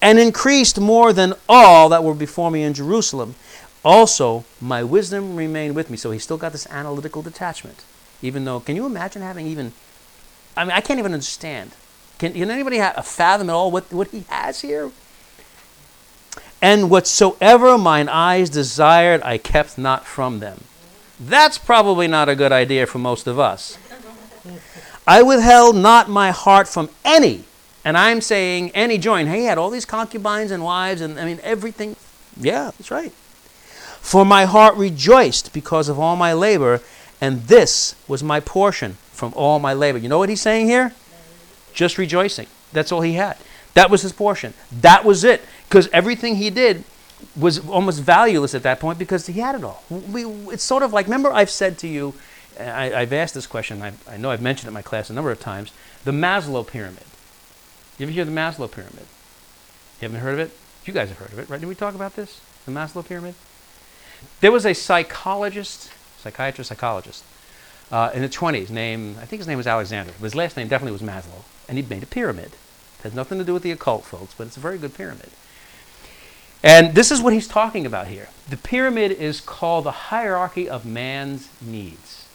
[0.00, 3.34] and increased more than all that were before me in Jerusalem.
[3.84, 5.96] Also, my wisdom remained with me.
[5.96, 7.84] So he still got this analytical detachment.
[8.22, 9.72] Even though, can you imagine having even,
[10.56, 11.72] I mean, I can't even understand.
[12.18, 14.90] Can, can anybody ha- fathom at all what, what he has here?
[16.62, 20.64] And whatsoever mine eyes desired, I kept not from them.
[21.20, 23.78] That's probably not a good idea for most of us.
[25.06, 27.44] I withheld not my heart from any
[27.86, 29.32] and I'm saying, and he joined.
[29.32, 31.94] He had all these concubines and wives, and I mean, everything.
[32.36, 33.12] Yeah, that's right.
[33.12, 36.80] For my heart rejoiced because of all my labor,
[37.20, 39.98] and this was my portion from all my labor.
[39.98, 40.94] You know what he's saying here?
[41.74, 42.48] Just rejoicing.
[42.72, 43.36] That's all he had.
[43.74, 44.52] That was his portion.
[44.72, 45.44] That was it.
[45.68, 46.82] Because everything he did
[47.36, 49.84] was almost valueless at that point because he had it all.
[49.88, 52.14] We, it's sort of like, remember, I've said to you,
[52.58, 55.12] I, have asked this question, I, I know I've mentioned it in my class a
[55.12, 55.72] number of times
[56.04, 57.04] the Maslow pyramid.
[57.98, 59.06] You ever hear the Maslow pyramid?
[60.00, 60.56] You haven't heard of it?
[60.84, 61.60] You guys have heard of it, right?
[61.60, 62.40] Did we talk about this?
[62.66, 63.34] The Maslow pyramid?
[64.40, 67.24] There was a psychologist, psychiatrist, psychologist,
[67.90, 70.92] uh, in the 20s named, I think his name was Alexander, his last name definitely
[70.92, 72.52] was Maslow, and he'd made a pyramid.
[72.98, 75.30] It has nothing to do with the occult, folks, but it's a very good pyramid.
[76.62, 78.28] And this is what he's talking about here.
[78.48, 82.26] The pyramid is called the hierarchy of man's needs.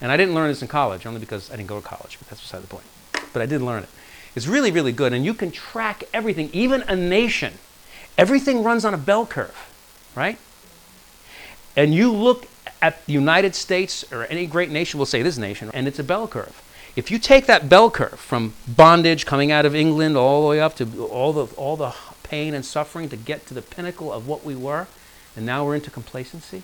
[0.00, 2.28] And I didn't learn this in college, only because I didn't go to college, but
[2.28, 2.84] that's beside the point.
[3.32, 3.88] But I did learn it.
[4.34, 5.12] It's really, really good.
[5.12, 7.54] And you can track everything, even a nation.
[8.18, 9.56] Everything runs on a bell curve,
[10.14, 10.38] right?
[11.76, 12.46] And you look
[12.80, 16.04] at the United States or any great nation, we'll say this nation, and it's a
[16.04, 16.60] bell curve.
[16.96, 20.60] If you take that bell curve from bondage coming out of England all the way
[20.60, 24.28] up to all the, all the pain and suffering to get to the pinnacle of
[24.28, 24.86] what we were,
[25.36, 26.62] and now we're into complacency,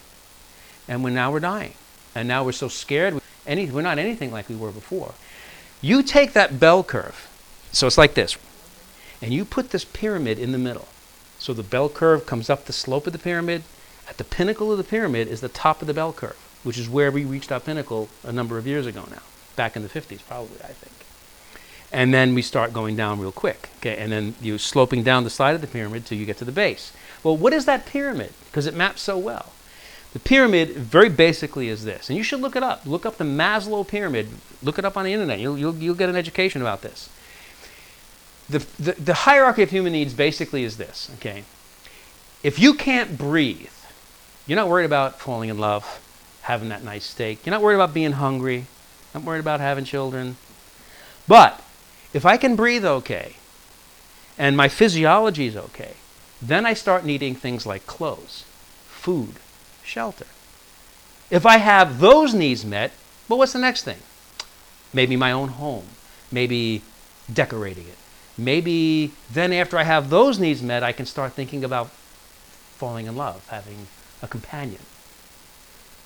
[0.86, 1.74] and we're, now we're dying.
[2.14, 5.14] And now we're so scared, any, we're not anything like we were before.
[5.80, 7.29] You take that bell curve
[7.72, 8.36] so it's like this.
[9.22, 10.88] And you put this pyramid in the middle.
[11.38, 13.62] So the bell curve comes up the slope of the pyramid.
[14.08, 16.88] At the pinnacle of the pyramid is the top of the bell curve, which is
[16.88, 19.22] where we reached our pinnacle a number of years ago now,
[19.56, 20.92] back in the 50s, probably, I think.
[21.92, 23.68] And then we start going down real quick.
[23.78, 26.44] Okay, and then you're sloping down the side of the pyramid till you get to
[26.44, 26.92] the base.
[27.22, 28.32] Well, what is that pyramid?
[28.46, 29.52] Because it maps so well.
[30.12, 32.84] The pyramid, very basically, is this, and you should look it up.
[32.84, 34.28] Look up the Maslow pyramid.
[34.62, 35.38] Look it up on the internet.
[35.38, 37.08] You'll, you'll, you'll get an education about this.
[38.50, 41.44] The, the, hierarchy of human needs basically is this, okay?
[42.42, 43.70] If you can't breathe,
[44.46, 46.00] you're not worried about falling in love,
[46.42, 47.46] having that nice steak.
[47.46, 48.66] You're not worried about being hungry.
[49.14, 50.36] Not worried about having children.
[51.26, 51.62] But
[52.12, 53.36] if I can breathe okay,
[54.38, 55.94] and my physiology is okay,
[56.40, 58.44] then I start needing things like clothes,
[58.88, 59.34] food,
[59.84, 60.26] shelter.
[61.30, 62.92] If I have those needs met,
[63.28, 63.98] well, what's the next thing?
[64.92, 65.86] Maybe my own home,
[66.32, 66.82] maybe
[67.32, 67.98] decorating it.
[68.40, 73.14] Maybe then, after I have those needs met, I can start thinking about falling in
[73.14, 73.86] love, having
[74.22, 74.80] a companion.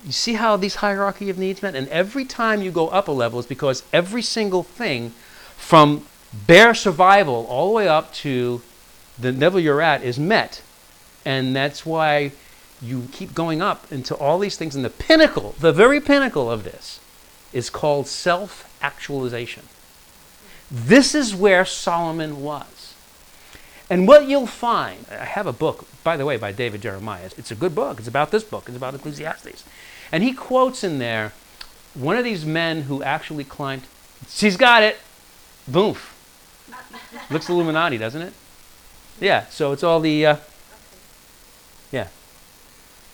[0.04, 1.74] You see how these hierarchy of needs met?
[1.74, 5.10] And every time you go up a level, it's because every single thing
[5.56, 6.06] from
[6.46, 8.60] bare survival all the way up to
[9.18, 10.60] the level you're at is met.
[11.24, 12.32] And that's why
[12.82, 14.74] you keep going up into all these things.
[14.74, 17.00] And the pinnacle, the very pinnacle of this,
[17.52, 19.62] is called self actualization.
[20.74, 22.94] This is where Solomon was.
[23.88, 27.30] And what you'll find, I have a book, by the way, by David Jeremiah.
[27.38, 28.00] It's a good book.
[28.00, 29.62] It's about this book, it's about Ecclesiastes.
[30.10, 31.32] And he quotes in there
[31.94, 33.82] one of these men who actually climbed.
[34.28, 34.98] She's got it.
[35.68, 35.96] Boom.
[37.30, 38.32] Looks Illuminati, doesn't it?
[39.20, 40.26] Yeah, so it's all the.
[40.26, 40.36] Uh,
[41.92, 42.08] yeah.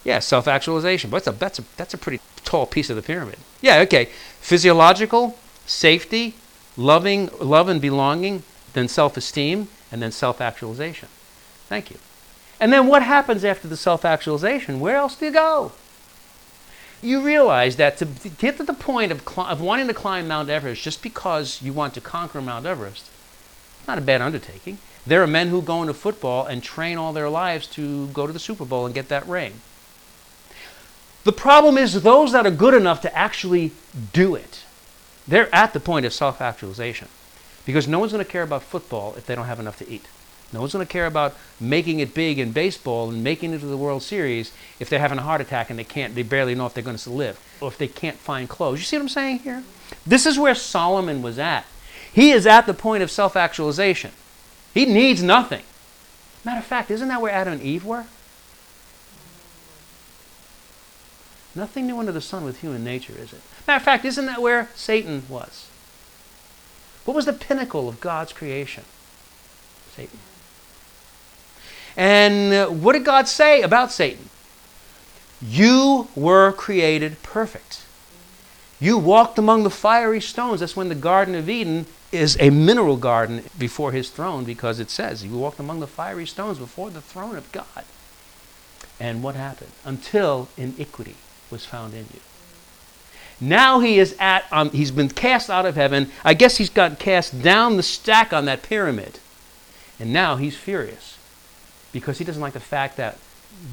[0.03, 1.11] Yeah, self actualization.
[1.11, 3.37] But that's a, that's, a, that's a pretty tall piece of the pyramid.
[3.61, 4.07] Yeah, okay.
[4.40, 6.37] Physiological, safety,
[6.76, 11.09] loving, love and belonging, then self esteem, and then self actualization.
[11.68, 11.98] Thank you.
[12.59, 14.80] And then what happens after the self actualization?
[14.80, 15.72] Where else do you go?
[17.02, 20.50] You realize that to get to the point of, cl- of wanting to climb Mount
[20.50, 23.11] Everest just because you want to conquer Mount Everest,
[23.88, 24.78] not a bad undertaking.
[25.06, 28.33] There are men who go into football and train all their lives to go to
[28.33, 29.54] the Super Bowl and get that ring.
[31.24, 33.72] The problem is those that are good enough to actually
[34.12, 34.64] do it.
[35.30, 37.06] They're at the point of self actualization
[37.64, 40.06] because no one's going to care about football if they don't have enough to eat.
[40.52, 43.66] No one's going to care about making it big in baseball and making it to
[43.66, 46.66] the World Series if they're having a heart attack and they can't, they barely know
[46.66, 48.80] if they're going to live or if they can't find clothes.
[48.80, 49.62] You see what I'm saying here?
[50.04, 51.64] This is where Solomon was at.
[52.12, 54.10] He is at the point of self actualization.
[54.74, 55.62] He needs nothing.
[56.44, 58.06] Matter of fact, isn't that where Adam and Eve were?
[61.54, 63.40] Nothing new under the sun with human nature, is it?
[63.66, 65.68] Matter of fact, isn't that where Satan was?
[67.05, 68.85] What was the pinnacle of God's creation?
[69.94, 70.18] Satan.
[71.96, 74.29] And uh, what did God say about Satan?
[75.42, 77.85] You were created perfect.
[78.79, 80.61] You walked among the fiery stones.
[80.61, 84.90] That's when the Garden of Eden is a mineral garden before his throne because it
[84.90, 87.85] says you walked among the fiery stones before the throne of God.
[88.99, 89.70] And what happened?
[89.85, 91.16] Until iniquity
[91.51, 92.20] was found in you.
[93.40, 96.11] Now he is at, um, he's been cast out of heaven.
[96.24, 99.18] I guess he's got cast down the stack on that pyramid.
[99.98, 101.18] And now he's furious
[101.92, 103.18] because he doesn't like the fact that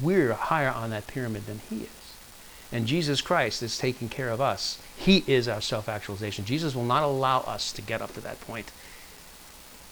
[0.02, 1.88] we're higher on that pyramid than he is.
[2.70, 4.80] And Jesus Christ is taking care of us.
[4.96, 6.44] He is our self actualization.
[6.44, 8.70] Jesus will not allow us to get up to that point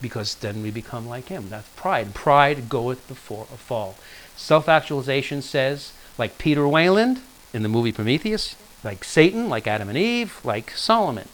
[0.02, 1.48] because then we become like him.
[1.48, 2.14] That's pride.
[2.14, 3.96] Pride goeth before a fall.
[4.36, 7.22] Self actualization says, like Peter Weyland
[7.54, 11.28] in the movie Prometheus, like Satan, like Adam and Eve, like Solomon.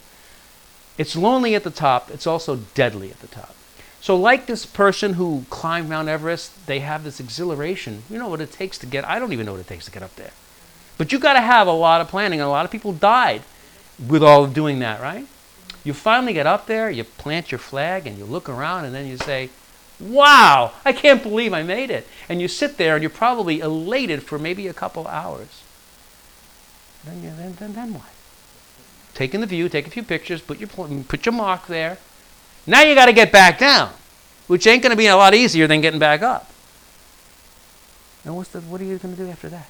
[0.99, 3.55] It's lonely at the top, it's also deadly at the top.
[4.01, 8.03] So, like this person who climbed Mount Everest, they have this exhilaration.
[8.11, 9.93] You know what it takes to get, I don't even know what it takes to
[9.93, 10.33] get up there.
[10.99, 13.43] But you got to have a lot of planning, and a lot of people died
[14.09, 15.27] with all of doing that, right?
[15.85, 19.07] You finally get up there, you plant your flag, and you look around, and then
[19.07, 19.51] you say,
[20.01, 22.09] Wow, I can't believe I made it.
[22.29, 25.63] And you sit there, and you're probably elated for maybe a couple hours.
[27.05, 28.11] Then, you, then, then, then what?
[29.15, 31.99] Taking the view, take a few pictures, put your, put your mark there.
[32.67, 33.93] Now you got to get back down,
[34.47, 36.51] which ain't going to be a lot easier than getting back up.
[38.25, 39.69] And what's the, what are you going to do after that?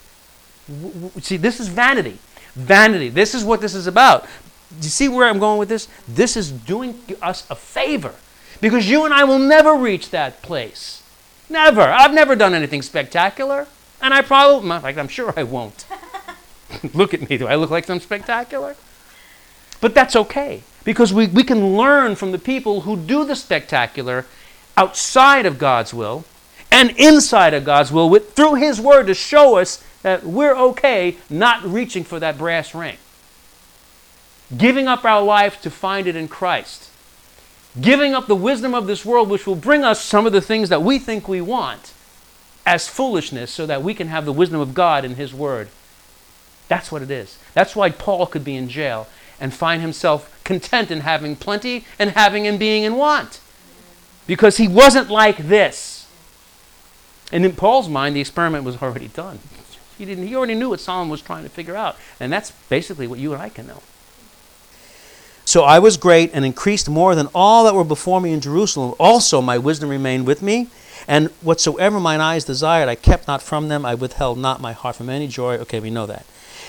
[1.23, 2.19] See, this is vanity.
[2.54, 3.09] Vanity.
[3.09, 4.23] This is what this is about.
[4.23, 5.88] Do you see where I'm going with this?
[6.07, 8.15] This is doing us a favor
[8.61, 11.02] because you and I will never reach that place.
[11.48, 11.83] Never.
[11.83, 13.67] I've never done anything spectacular,
[14.00, 15.85] and I probably, in fact, I'm sure I won't.
[16.95, 17.39] look at me.
[17.39, 18.77] Do I look like I'm spectacular?
[19.81, 24.27] But that's okay because we, we can learn from the people who do the spectacular
[24.77, 26.25] outside of God's will
[26.71, 31.17] and inside of God's will with, through His Word to show us that we're okay
[31.31, 32.97] not reaching for that brass ring.
[34.57, 36.91] Giving up our life to find it in Christ.
[37.81, 40.69] giving up the wisdom of this world, which will bring us some of the things
[40.69, 41.93] that we think we want,
[42.67, 45.69] as foolishness so that we can have the wisdom of God in His Word.
[46.73, 47.37] That's what it is.
[47.52, 49.06] That's why Paul could be in jail
[49.38, 53.40] and find himself content in having plenty and having and being in want.
[54.27, 56.08] Because he wasn't like this.
[57.31, 59.40] And in Paul's mind, the experiment was already done.
[59.98, 61.98] He, didn't, he already knew what Solomon was trying to figure out.
[62.18, 63.83] And that's basically what you and I can know.
[65.44, 68.94] So I was great and increased more than all that were before me in Jerusalem.
[68.98, 70.68] Also, my wisdom remained with me.
[71.06, 73.85] And whatsoever mine eyes desired, I kept not from them.
[73.85, 75.58] I withheld not my heart from any joy.
[75.58, 76.25] Okay, we know that.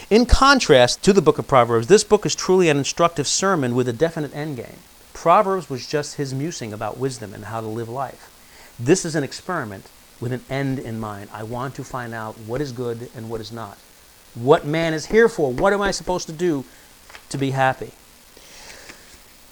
[0.09, 3.87] In contrast to the book of Proverbs, this book is truly an instructive sermon with
[3.87, 4.79] a definite end game.
[5.13, 8.29] Proverbs was just his musing about wisdom and how to live life.
[8.77, 9.85] This is an experiment
[10.19, 11.29] with an end in mind.
[11.31, 13.77] I want to find out what is good and what is not.
[14.35, 15.53] What man is here for?
[15.53, 16.65] What am I supposed to do
[17.29, 17.91] to be happy?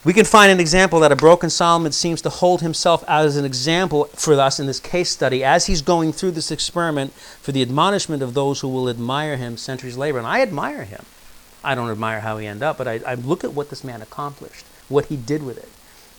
[0.04, 3.38] We can find an example that a broken Solomon seems to hold himself out as
[3.38, 7.52] an example for us in this case study as he's going through this experiment for
[7.52, 10.18] the admonishment of those who will admire him centuries later.
[10.18, 11.06] And I admire him.
[11.64, 14.02] I don't admire how he ended up, but I, I look at what this man
[14.02, 15.70] accomplished, what he did with it.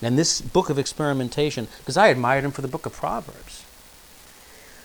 [0.01, 3.65] And this book of experimentation, because I admired him for the book of Proverbs.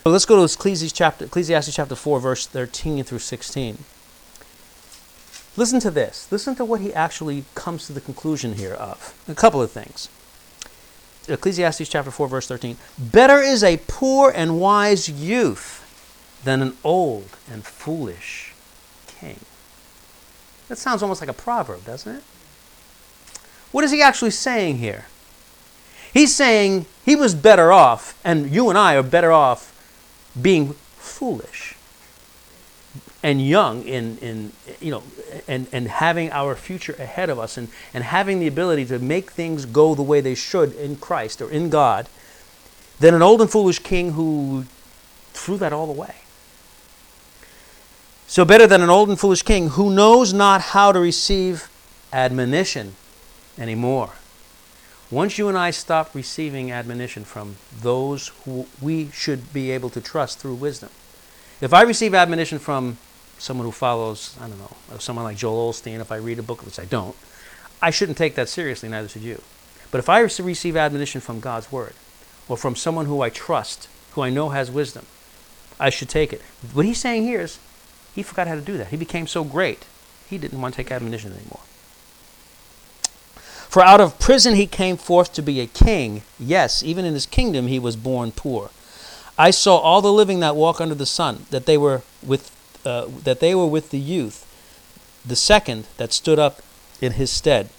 [0.04, 3.78] So let's go to Ecclesiastes chapter, Ecclesiastes chapter 4, verse 13 through 16.
[5.58, 6.32] Listen to this.
[6.32, 9.20] Listen to what he actually comes to the conclusion here of.
[9.28, 10.08] A couple of things.
[11.28, 12.78] Ecclesiastes chapter 4, verse 13.
[12.98, 15.84] Better is a poor and wise youth
[16.44, 18.54] than an old and foolish
[19.08, 19.40] king.
[20.68, 22.24] That sounds almost like a proverb, doesn't it?
[23.72, 25.06] What is he actually saying here?
[26.14, 29.74] He's saying he was better off, and you and I are better off
[30.40, 31.77] being foolish
[33.24, 35.04] and young in, in you know
[35.48, 39.32] and, and having our future ahead of us and, and having the ability to make
[39.32, 42.08] things go the way they should in Christ or in God
[43.00, 44.66] than an old and foolish king who
[45.34, 46.16] threw that all away.
[48.28, 51.70] So better than an old and foolish king who knows not how to receive
[52.12, 52.96] admonition
[53.58, 54.12] anymore.
[55.10, 60.02] Once you and I stop receiving admonition from those who we should be able to
[60.02, 60.90] trust through wisdom.
[61.62, 62.98] If I receive admonition from
[63.40, 66.44] someone who follows, I don't know, uh, someone like Joel Osteen, if I read a
[66.44, 67.16] book, which I don't,
[67.82, 69.42] I shouldn't take that seriously, neither should you.
[69.92, 71.94] But if I receive admonition from God's Word,
[72.50, 75.06] or from someone who I trust, who I know has wisdom,
[75.80, 76.42] I should take it.
[76.74, 77.60] What he's saying here is
[78.16, 78.88] he forgot how to do that.
[78.88, 79.86] He became so great,
[80.28, 81.62] he didn't want to take admonition anymore.
[83.70, 86.24] For out of prison he came forth to be a king.
[86.40, 88.72] Yes, even in his kingdom he was born poor.
[89.38, 92.50] I saw all the living that walk under the sun, that they were with
[92.88, 94.46] uh, that they were with the youth,
[95.26, 96.62] the second that stood up
[97.02, 97.70] in his stead.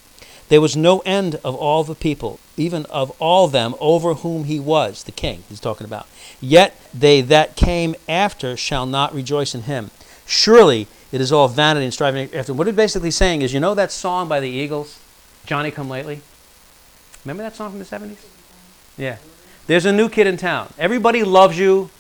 [0.48, 4.60] There was no end of all the people, even of all them over whom he
[4.60, 6.06] was, the king, he's talking about.
[6.40, 9.90] Yet they that came after shall not rejoice in him.
[10.26, 12.54] Surely it is all vanity and striving after.
[12.54, 14.98] What he's basically saying is, you know that song by the Eagles,
[15.46, 16.20] Johnny Come Lately?
[17.24, 18.24] Remember that song from the 70s?
[18.96, 19.16] Yeah.
[19.66, 20.72] There's a new kid in town.
[20.78, 21.90] Everybody loves you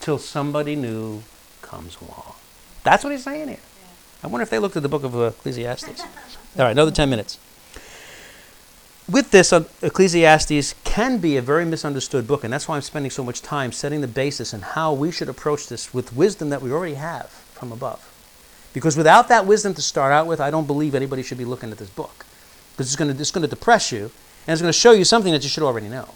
[0.00, 1.22] till somebody new
[1.62, 2.37] comes along.
[2.88, 3.58] That's what he's saying here.
[4.22, 6.00] I wonder if they looked at the book of Ecclesiastes.
[6.00, 6.06] All
[6.64, 7.38] right, another 10 minutes.
[9.06, 13.10] With this, uh, Ecclesiastes can be a very misunderstood book, and that's why I'm spending
[13.10, 16.62] so much time setting the basis and how we should approach this with wisdom that
[16.62, 18.02] we already have from above.
[18.72, 21.70] Because without that wisdom to start out with, I don't believe anybody should be looking
[21.70, 22.24] at this book.
[22.72, 24.10] Because it's going to, it's going to depress you,
[24.46, 26.08] and it's going to show you something that you should already know.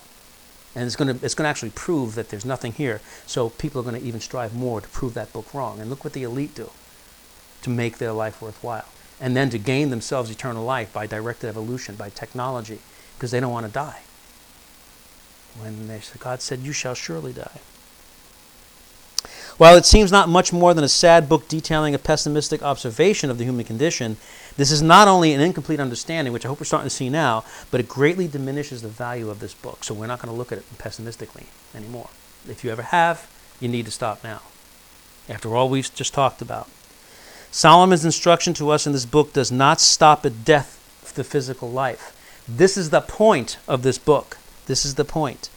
[0.75, 3.01] And it's going, to, it's going to actually prove that there's nothing here.
[3.27, 5.81] So people are going to even strive more to prove that book wrong.
[5.81, 6.70] And look what the elite do
[7.62, 8.87] to make their life worthwhile.
[9.20, 12.79] And then to gain themselves eternal life by directed evolution, by technology,
[13.16, 14.01] because they don't want to die.
[15.61, 17.61] When they, God said, You shall surely die.
[19.59, 23.39] While it seems not much more than a sad book detailing a pessimistic observation of
[23.39, 24.16] the human condition,
[24.57, 27.44] this is not only an incomplete understanding, which I hope we're starting to see now,
[27.70, 29.84] but it greatly diminishes the value of this book.
[29.84, 32.11] So we're not going to look at it pessimistically anymore.
[32.48, 33.30] If you ever have,
[33.61, 34.42] you need to stop now.
[35.28, 36.68] After all we've just talked about.
[37.50, 41.70] Solomon's instruction to us in this book does not stop at death of the physical
[41.70, 42.16] life.
[42.48, 44.38] This is the point of this book.
[44.66, 45.48] This is the point.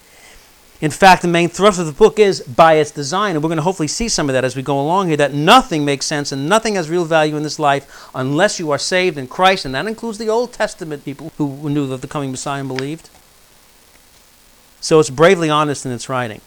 [0.85, 3.57] In fact, the main thrust of the book is by its design, and we're going
[3.57, 6.31] to hopefully see some of that as we go along here, that nothing makes sense
[6.31, 9.73] and nothing has real value in this life unless you are saved in Christ, and
[9.73, 13.09] that includes the Old Testament people who knew of the coming Messiah and believed.
[14.79, 16.41] So it's bravely honest in its writing.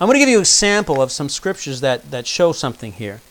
[0.00, 3.22] I'm going to give you an example of some scriptures that, that show something here.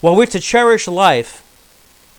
[0.00, 1.44] While we're to cherish life,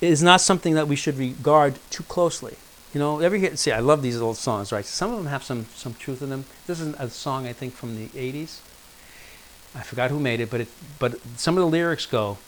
[0.01, 2.57] it is not something that we should regard too closely.
[2.94, 4.86] You know, every hit, see, I love these old songs, right?
[4.86, 6.46] Some of them have some, some truth in them.
[6.66, 8.62] This is a song, I think, from the 80s.
[9.76, 10.68] I forgot who made it, but, it,
[10.98, 12.40] but some of the lyrics go,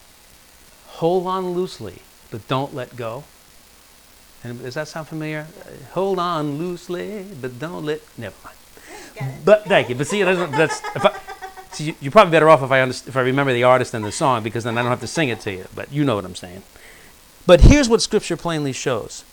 [0.88, 3.24] hold on loosely, but don't let go.
[4.44, 5.46] And does that sound familiar?
[5.62, 8.02] Uh, hold on loosely, but don't let.
[8.18, 8.58] Never mind.
[9.46, 9.96] But thank you.
[9.96, 11.20] But see, that's, that's if I,
[11.72, 14.12] see, you're probably better off if I underst- if I remember the artist and the
[14.12, 15.66] song because then I don't have to sing it to you.
[15.76, 16.64] But you know what I'm saying.
[17.46, 19.24] But here's what Scripture plainly shows.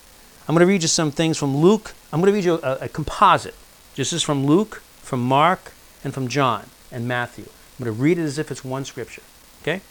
[0.49, 1.93] I'm going to read you some things from Luke.
[2.11, 3.53] I'm going to read you a, a composite.
[3.95, 5.73] This is from Luke, from Mark,
[6.03, 7.45] and from John and Matthew.
[7.45, 9.21] I'm going to read it as if it's one Scripture.
[9.61, 9.81] Okay?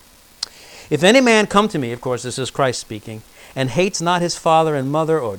[0.90, 3.22] If any man come to me, of course, this is Christ speaking,
[3.54, 5.38] and hates not his father and mother, or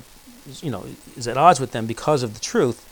[0.61, 0.86] you know,
[1.17, 2.86] is at odds with them because of the truth,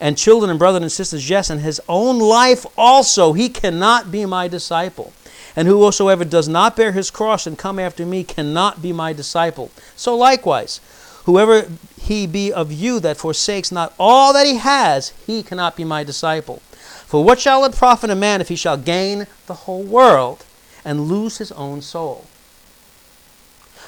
[0.00, 4.24] and children and brothers and sisters, yes, and his own life also, he cannot be
[4.24, 5.12] my disciple.
[5.54, 9.70] And whosoever does not bear his cross and come after me cannot be my disciple.
[9.96, 10.80] So likewise,
[11.24, 11.68] whoever
[12.00, 16.04] he be of you that forsakes not all that he has, he cannot be my
[16.04, 16.60] disciple.
[17.06, 20.44] For what shall it profit a man if he shall gain the whole world
[20.84, 22.26] and lose his own soul?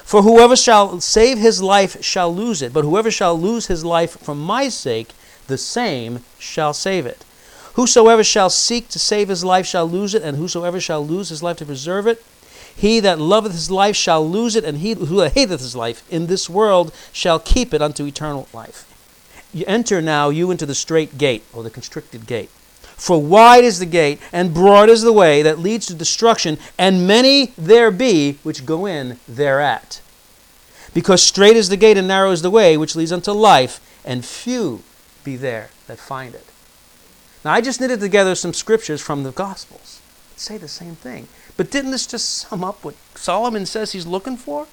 [0.07, 4.17] For whoever shall save his life shall lose it, but whoever shall lose his life
[4.17, 5.09] for my sake,
[5.47, 7.25] the same shall save it.
[7.73, 11.43] Whosoever shall seek to save his life shall lose it, and whosoever shall lose his
[11.43, 12.23] life to preserve it,
[12.77, 16.27] he that loveth his life shall lose it, and he who hateth his life in
[16.27, 18.85] this world shall keep it unto eternal life.
[19.51, 22.51] You enter now you into the straight gate, or the constricted gate.
[22.81, 27.07] For wide is the gate, and broad is the way that leads to destruction, and
[27.07, 29.99] many there be which go in thereat.
[30.93, 34.23] Because strait is the gate, and narrow is the way which leads unto life, and
[34.23, 34.83] few
[35.23, 36.45] be there that find it.
[37.43, 40.01] Now, I just knitted together some scriptures from the Gospels
[40.39, 41.27] say the same thing.
[41.57, 44.67] But didn't this just sum up what Solomon says he's looking for?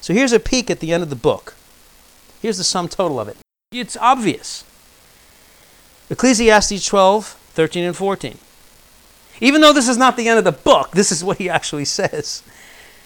[0.00, 1.54] So here's a peek at the end of the book.
[2.42, 3.36] Here's the sum total of it.
[3.72, 4.64] It's obvious.
[6.10, 8.38] Ecclesiastes 12, 13, and 14.
[9.40, 11.84] Even though this is not the end of the book, this is what he actually
[11.84, 12.42] says.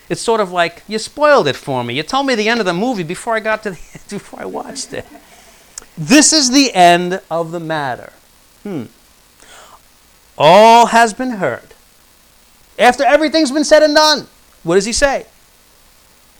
[0.09, 1.95] It's sort of like you spoiled it for me.
[1.95, 3.77] You told me the end of the movie before I got to the
[4.11, 5.07] before I watched it.
[5.97, 8.13] This is the end of the matter.
[8.63, 8.85] Hmm.
[10.37, 11.70] All has been heard.
[12.81, 14.27] After everything's been said and done,
[14.63, 15.27] what does he say?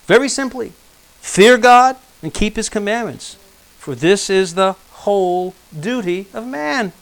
[0.07, 0.73] Very simply
[1.21, 3.35] fear God and keep his commandments,
[3.77, 6.93] for this is the whole duty of man.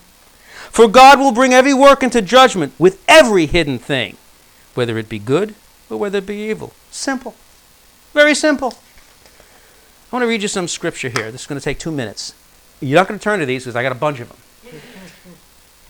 [0.70, 4.18] For God will bring every work into judgment with every hidden thing,
[4.76, 5.56] whether it be good
[5.90, 6.74] or whether it be evil.
[6.92, 7.34] Simple.
[8.14, 8.76] Very simple.
[10.12, 11.32] I want to read you some scripture here.
[11.32, 12.34] This is going to take two minutes.
[12.82, 14.38] You're not going to turn to these because I got a bunch of them.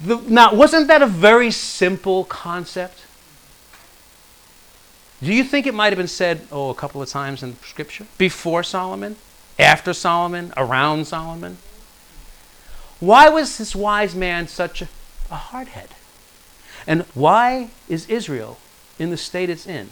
[0.01, 3.05] The, now, wasn't that a very simple concept?
[5.21, 8.05] Do you think it might have been said, oh, a couple of times in Scripture?
[8.17, 9.17] Before Solomon?
[9.57, 10.53] After Solomon?
[10.55, 11.57] Around Solomon?
[13.01, 14.87] Why was this wise man such a,
[15.29, 15.89] a hardhead?
[16.87, 18.57] And why is Israel
[18.97, 19.91] in the state it's in?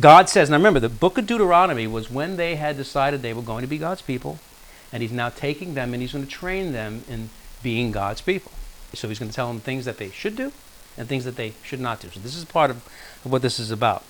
[0.00, 3.42] God says, now remember, the book of Deuteronomy was when they had decided they were
[3.42, 4.38] going to be God's people
[4.92, 7.28] and he's now taking them and he's going to train them in
[7.62, 8.52] being God's people.
[8.94, 10.52] So he's going to tell them things that they should do
[10.96, 12.08] and things that they should not do.
[12.08, 12.76] So this is part of,
[13.24, 14.04] of what this is about.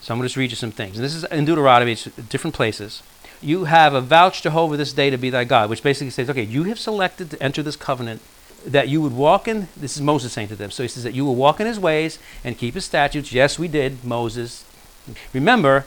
[0.00, 0.96] So I'm going to just read you some things.
[0.96, 3.02] And this is in Deuteronomy, it's different places.
[3.42, 6.42] You have a vouch Jehovah this day to be thy God, which basically says, okay,
[6.42, 8.22] you have selected to enter this covenant
[8.64, 10.70] that you would walk in, this is Moses saying to them.
[10.70, 13.32] So he says that you will walk in his ways and keep his statutes.
[13.32, 14.64] Yes, we did, Moses.
[15.32, 15.84] Remember,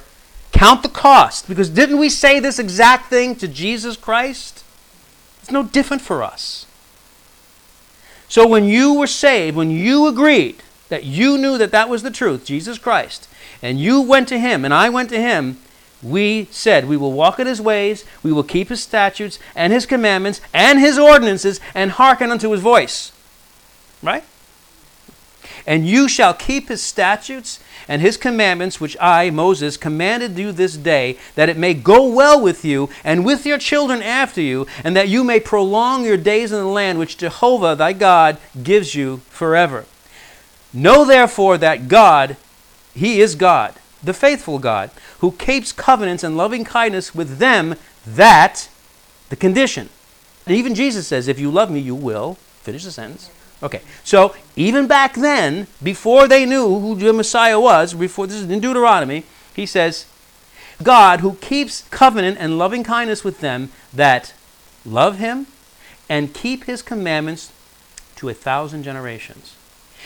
[0.52, 1.48] Count the cost.
[1.48, 4.64] Because didn't we say this exact thing to Jesus Christ?
[5.42, 6.66] It's no different for us.
[8.30, 12.12] So when you were saved, when you agreed that you knew that that was the
[12.12, 13.28] truth, Jesus Christ,
[13.62, 15.58] and you went to him and I went to him,
[16.02, 19.86] we said we will walk in his ways, we will keep his statutes and his
[19.86, 23.12] commandments and his ordinances and hearken unto his voice.
[24.02, 24.24] Right?
[25.66, 27.60] And you shall keep his statutes
[27.90, 32.40] and his commandments, which I, Moses, commanded you this day, that it may go well
[32.40, 36.52] with you and with your children after you, and that you may prolong your days
[36.52, 39.86] in the land which Jehovah thy God gives you forever.
[40.72, 42.38] Know therefore that God,
[42.94, 43.74] he is God,
[44.04, 47.74] the faithful God, who keeps covenants and loving kindness with them
[48.06, 48.70] that,
[49.30, 49.90] the condition.
[50.46, 53.32] And even Jesus says, if you love me, you will, finish the sentence,
[53.62, 58.50] Okay, so even back then, before they knew who the Messiah was, before this is
[58.50, 60.06] in Deuteronomy, he says,
[60.82, 64.34] God who keeps covenant and loving kindness with them that
[64.86, 65.48] love him
[66.08, 67.52] and keep his commandments
[68.16, 69.56] to a thousand generations.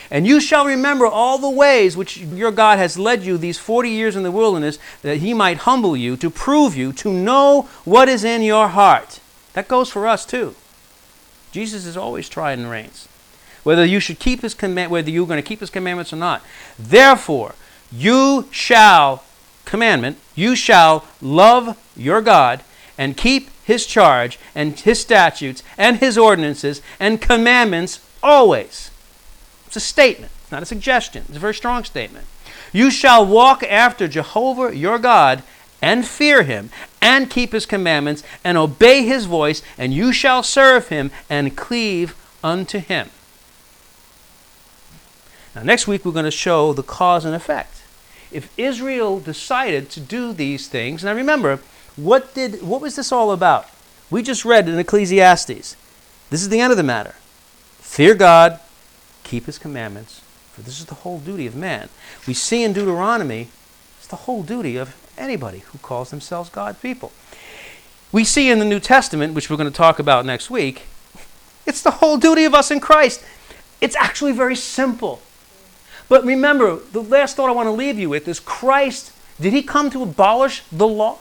[0.10, 3.90] And you shall remember all the ways which your God has led you these 40
[3.90, 8.10] years in the wilderness, that he might humble you, to prove you, to know what
[8.10, 9.20] is in your heart.
[9.54, 10.56] That goes for us too.
[11.52, 13.08] Jesus is always trying and reigns.
[13.64, 16.44] Whether you should keep his command, whether you're going to keep his commandments or not.
[16.78, 17.56] Therefore,
[17.92, 19.24] you shall
[19.66, 22.64] commandment, you shall love your God
[22.98, 28.92] and keep his charge and his statutes and his ordinances and commandments always.
[29.68, 31.24] It's a statement, it's not a suggestion.
[31.28, 32.28] It's a very strong statement.
[32.72, 35.44] You shall walk after Jehovah your God
[35.82, 36.70] and fear him
[37.02, 42.16] and keep his commandments and obey his voice, and you shall serve him and cleave
[42.44, 43.10] unto him.
[45.56, 47.84] Now, next week, we're going to show the cause and effect.
[48.32, 51.60] If Israel decided to do these things, now remember,
[51.96, 53.68] what, did, what was this all about?
[54.10, 55.76] We just read in Ecclesiastes.
[56.30, 57.14] This is the end of the matter.
[57.78, 58.60] Fear God,
[59.24, 60.22] keep his commandments,
[60.54, 61.90] for this is the whole duty of man.
[62.28, 63.50] We see in Deuteronomy,
[64.00, 67.12] it's the whole duty of anybody who calls themselves God's people.
[68.12, 70.84] We see in the New Testament, which we're going to talk about next week,
[71.68, 73.24] it's the whole duty of us in Christ.
[73.80, 75.22] It's actually very simple.
[76.10, 79.64] But remember, the last thought I want to leave you with is Christ, did he
[79.64, 81.18] come to abolish the law?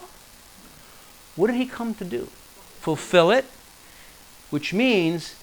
[1.36, 2.28] What did he come to do?
[2.80, 3.46] Fulfill it,
[4.50, 5.36] which means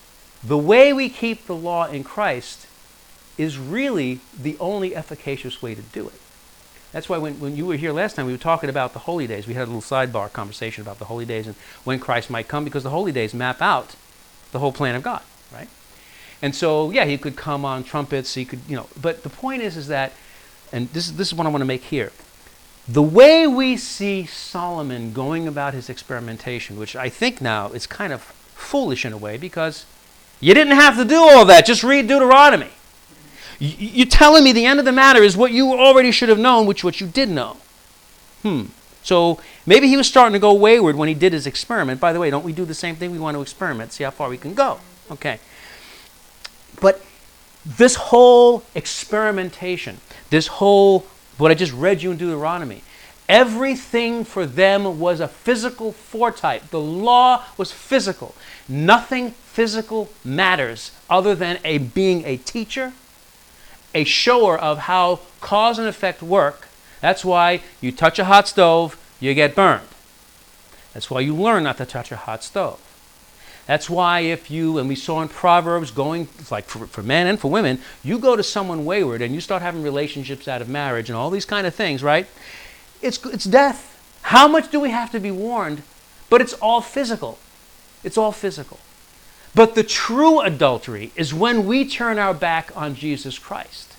[0.44, 2.68] the way we keep the law in Christ
[3.38, 6.20] is really the only efficacious way to do it.
[6.92, 9.28] That's why when, when you were here last time, we were talking about the holy
[9.28, 9.48] days.
[9.48, 12.64] We had a little sidebar conversation about the holy days and when Christ might come
[12.64, 13.96] because the holy days map out
[14.52, 15.22] the whole plan of God,
[15.54, 15.70] right?
[16.42, 18.34] And so, yeah, he could come on trumpets.
[18.34, 18.88] He could, you know.
[19.00, 20.14] But the point is, is that,
[20.72, 22.12] and this is this is what I want to make here.
[22.88, 28.14] The way we see Solomon going about his experimentation, which I think now is kind
[28.14, 29.86] of foolish in a way, because
[30.40, 31.66] you didn't have to do all that.
[31.66, 32.70] Just read Deuteronomy.
[33.60, 36.66] You're telling me the end of the matter is what you already should have known,
[36.66, 37.58] which what you did know.
[38.42, 38.66] Hmm.
[39.04, 42.00] So maybe he was starting to go wayward when he did his experiment.
[42.00, 43.12] By the way, don't we do the same thing?
[43.12, 44.80] We want to experiment, see how far we can go.
[45.12, 45.40] Okay.
[46.82, 47.02] But
[47.66, 49.98] this whole experimentation,
[50.30, 51.06] this whole,
[51.38, 52.84] what I just read you in Deuteronomy,
[53.28, 56.70] everything for them was a physical foretype.
[56.70, 58.34] The law was physical.
[58.68, 62.94] Nothing physical matters other than a being a teacher,
[63.94, 66.68] a shower of how cause and effect work.
[67.02, 69.88] That's why you touch a hot stove, you get burned.
[70.94, 72.82] That's why you learn not to touch a hot stove.
[73.70, 77.40] That's why if you, and we saw in Proverbs going, like for, for men and
[77.40, 81.08] for women, you go to someone wayward and you start having relationships out of marriage
[81.08, 82.26] and all these kind of things, right?
[83.00, 84.20] It's, it's death.
[84.24, 85.84] How much do we have to be warned?
[86.32, 87.38] But it's all physical.
[88.04, 88.80] It's all physical.
[89.54, 93.96] But the true adultery is when we turn our back on Jesus Christ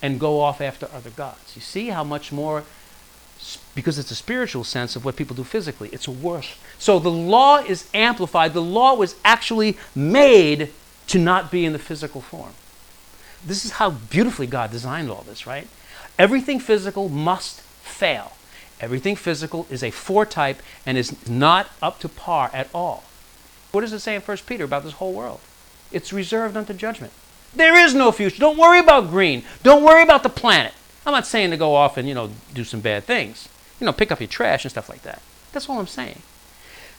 [0.00, 1.56] and go off after other gods.
[1.56, 2.62] You see how much more
[3.74, 5.88] because it's a spiritual sense of what people do physically.
[5.92, 6.56] It's worse.
[6.78, 8.54] So the law is amplified.
[8.54, 10.70] The law was actually made
[11.08, 12.52] to not be in the physical form.
[13.44, 15.68] This is how beautifully God designed all this, right?
[16.18, 18.32] Everything physical must fail.
[18.80, 23.04] Everything physical is a foretype and is not up to par at all.
[23.72, 25.40] What does it say in 1 Peter about this whole world?
[25.90, 27.12] It's reserved unto judgment.
[27.54, 28.38] There is no future.
[28.38, 29.44] Don't worry about green.
[29.62, 30.72] Don't worry about the planet.
[31.06, 33.48] I'm not saying to go off and, you know, do some bad things.
[33.84, 35.20] You know, pick up your trash and stuff like that.
[35.52, 36.22] That's all I'm saying.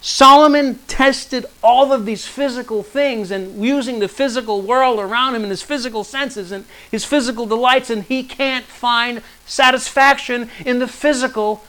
[0.01, 5.49] Solomon tested all of these physical things and using the physical world around him and
[5.49, 11.63] his physical senses and his physical delights, and he can't find satisfaction in the physical.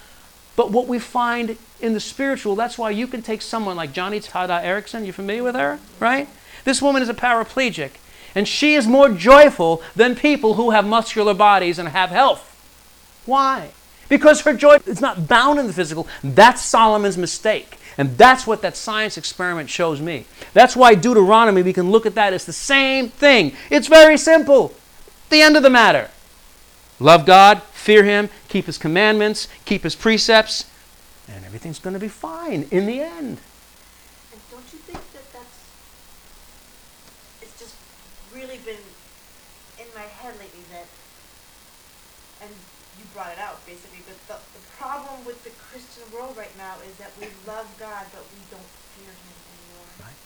[0.55, 4.23] But what we find in the spiritual, that's why you can take someone like Joni
[4.23, 5.05] Tada Eareckson.
[5.05, 5.79] You're familiar with her?
[5.99, 6.29] Right?
[6.65, 7.93] This woman is a paraplegic.
[8.35, 12.53] And she is more joyful than people who have muscular bodies and have health.
[13.25, 13.71] Why?
[14.09, 16.07] Because her joy is not bound in the physical.
[16.23, 17.79] That's Solomon's mistake.
[17.99, 20.27] And that's what that science experiment shows me.
[20.53, 23.53] That's why Deuteronomy, we can look at that as the same thing.
[23.71, 24.75] It's very simple.
[25.31, 26.11] The end of the matter.
[27.01, 30.67] Love God, fear Him, keep His commandments, keep His precepts,
[31.29, 33.39] and everything's going to be fine in the end.
[46.17, 49.89] World right now is that we love God, but we don't fear Him anymore.
[50.01, 50.19] Right.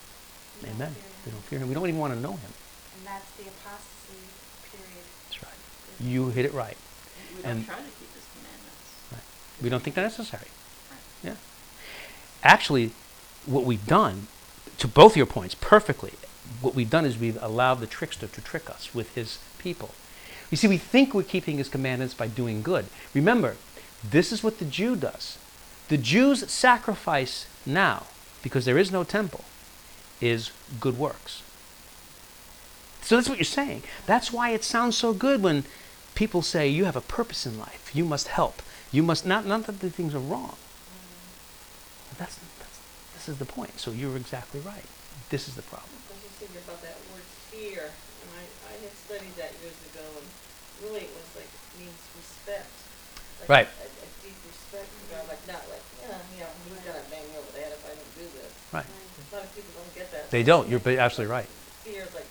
[0.62, 0.94] We Amen.
[0.94, 1.68] Don't we don't fear Him.
[1.68, 2.52] We don't even want to know Him.
[2.96, 4.22] And that's the apostasy
[4.70, 5.04] period.
[5.26, 5.60] That's right.
[6.00, 6.76] You hit it right.
[7.36, 9.12] We don't and try to keep His commandments.
[9.12, 9.26] Right.
[9.62, 10.48] We don't think they're necessary.
[10.90, 11.34] Right.
[11.34, 11.36] Yeah.
[12.42, 12.92] Actually,
[13.46, 14.28] what we've done,
[14.78, 16.12] to both your points, perfectly,
[16.60, 19.90] what we've done is we've allowed the trickster to trick us with his people.
[20.50, 22.86] You see, we think we're keeping his commandments by doing good.
[23.14, 23.56] Remember,
[24.02, 25.38] this is what the Jew does.
[25.88, 28.06] The Jews sacrifice now,
[28.42, 29.44] because there is no temple,
[30.20, 31.42] is good works.
[33.02, 33.82] So that's what you're saying.
[34.06, 35.64] That's why it sounds so good when
[36.14, 37.90] people say you have a purpose in life.
[37.94, 38.62] You must help.
[38.92, 40.56] You must not not that the things are wrong.
[42.18, 42.78] That's, that's
[43.14, 43.78] this is the point.
[43.78, 44.84] So you're exactly right.
[45.30, 45.90] This is the problem.
[46.10, 49.54] I was thinking about that word fear, and I, I had studied that
[50.84, 52.68] really it was like, means respect.
[53.44, 53.68] Like Right.
[53.68, 57.24] A, a deep respect for God, like not like, yeah, you know, he's gonna bang
[57.28, 58.52] me over the head if I don't do this.
[58.72, 58.86] Right.
[58.86, 60.30] A lot of people don't get that.
[60.30, 60.68] They don't.
[60.68, 61.48] You're absolutely right.
[61.84, 62.28] Fear is like,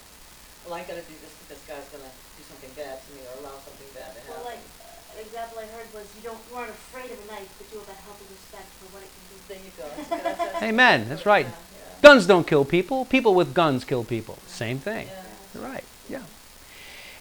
[0.65, 3.57] well, I gotta do this because God's gonna do something bad to me or allow
[3.61, 4.37] something bad to happen.
[4.37, 7.27] Well, like, uh, an example I heard was you don't, you aren't afraid of a
[7.29, 9.37] knife, but you have a healthy respect for what it can do.
[9.49, 9.87] There you go.
[9.97, 11.09] That's, that's, that's Amen.
[11.09, 11.45] That's right.
[11.49, 12.05] Yeah, yeah.
[12.05, 13.05] Guns don't kill people.
[13.05, 14.37] People with guns kill people.
[14.45, 15.07] Same thing.
[15.07, 15.23] Yeah.
[15.55, 15.83] You're right.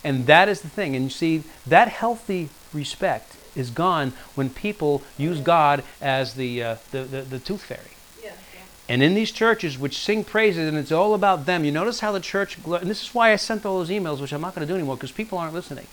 [0.08, 0.96] And that is the thing.
[0.96, 6.76] And you see, that healthy respect is gone when people use God as the, uh,
[6.92, 7.92] the, the, the tooth fairy.
[8.24, 8.60] Yeah, yeah.
[8.88, 12.10] And in these churches which sing praises and it's all about them, you notice how
[12.10, 14.66] the church, and this is why I sent all those emails, which I'm not going
[14.66, 15.86] to do anymore because people aren't listening.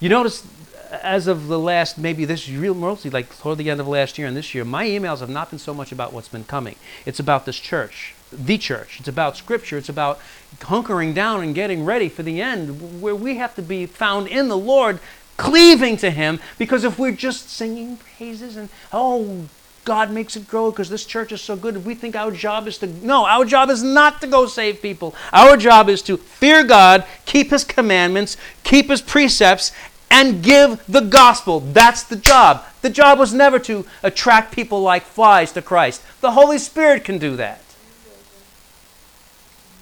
[0.00, 0.46] You notice
[0.92, 4.18] uh, as of the last, maybe this real, mostly like toward the end of last
[4.18, 6.76] year and this year, my emails have not been so much about what's been coming.
[7.06, 8.98] It's about this church, the church.
[8.98, 9.78] It's about scripture.
[9.78, 10.20] It's about
[10.58, 14.48] hunkering down and getting ready for the end where we have to be found in
[14.48, 15.00] the Lord,
[15.36, 19.46] cleaving to Him because if we're just singing praises and, oh,
[19.84, 21.86] God makes it grow because this church is so good.
[21.86, 22.88] We think our job is to.
[22.88, 25.14] No, our job is not to go save people.
[25.32, 29.70] Our job is to fear God, keep His commandments, keep His precepts,
[30.10, 31.60] and give the gospel.
[31.60, 32.64] That's the job.
[32.82, 36.02] The job was never to attract people like flies to Christ.
[36.20, 37.62] The Holy Spirit can do that.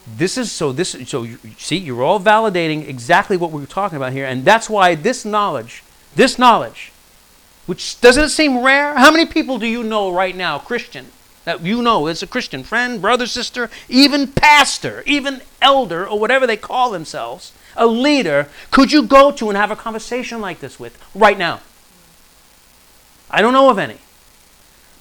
[0.06, 0.70] This is so.
[0.72, 4.44] This so you see, you're all validating exactly what we were talking about here, and
[4.44, 5.82] that's why this knowledge,
[6.14, 6.92] this knowledge,
[7.66, 8.96] which doesn't seem rare?
[8.96, 11.06] How many people do you know right now, Christian,
[11.44, 16.46] that you know is a Christian friend, brother, sister, even pastor, even elder, or whatever
[16.46, 18.48] they call themselves, a leader?
[18.70, 21.60] Could you go to and have a conversation like this with right now?
[23.30, 23.98] I don't know of any.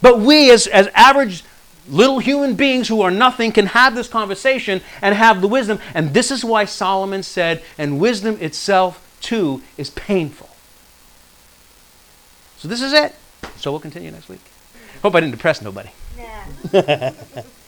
[0.01, 1.43] But we, as, as average
[1.88, 5.79] little human beings who are nothing, can have this conversation and have the wisdom.
[5.93, 10.49] And this is why Solomon said, and wisdom itself, too, is painful.
[12.57, 13.15] So this is it.
[13.57, 14.41] So we'll continue next week.
[15.01, 15.89] Hope I didn't depress nobody.
[16.71, 17.11] Nah.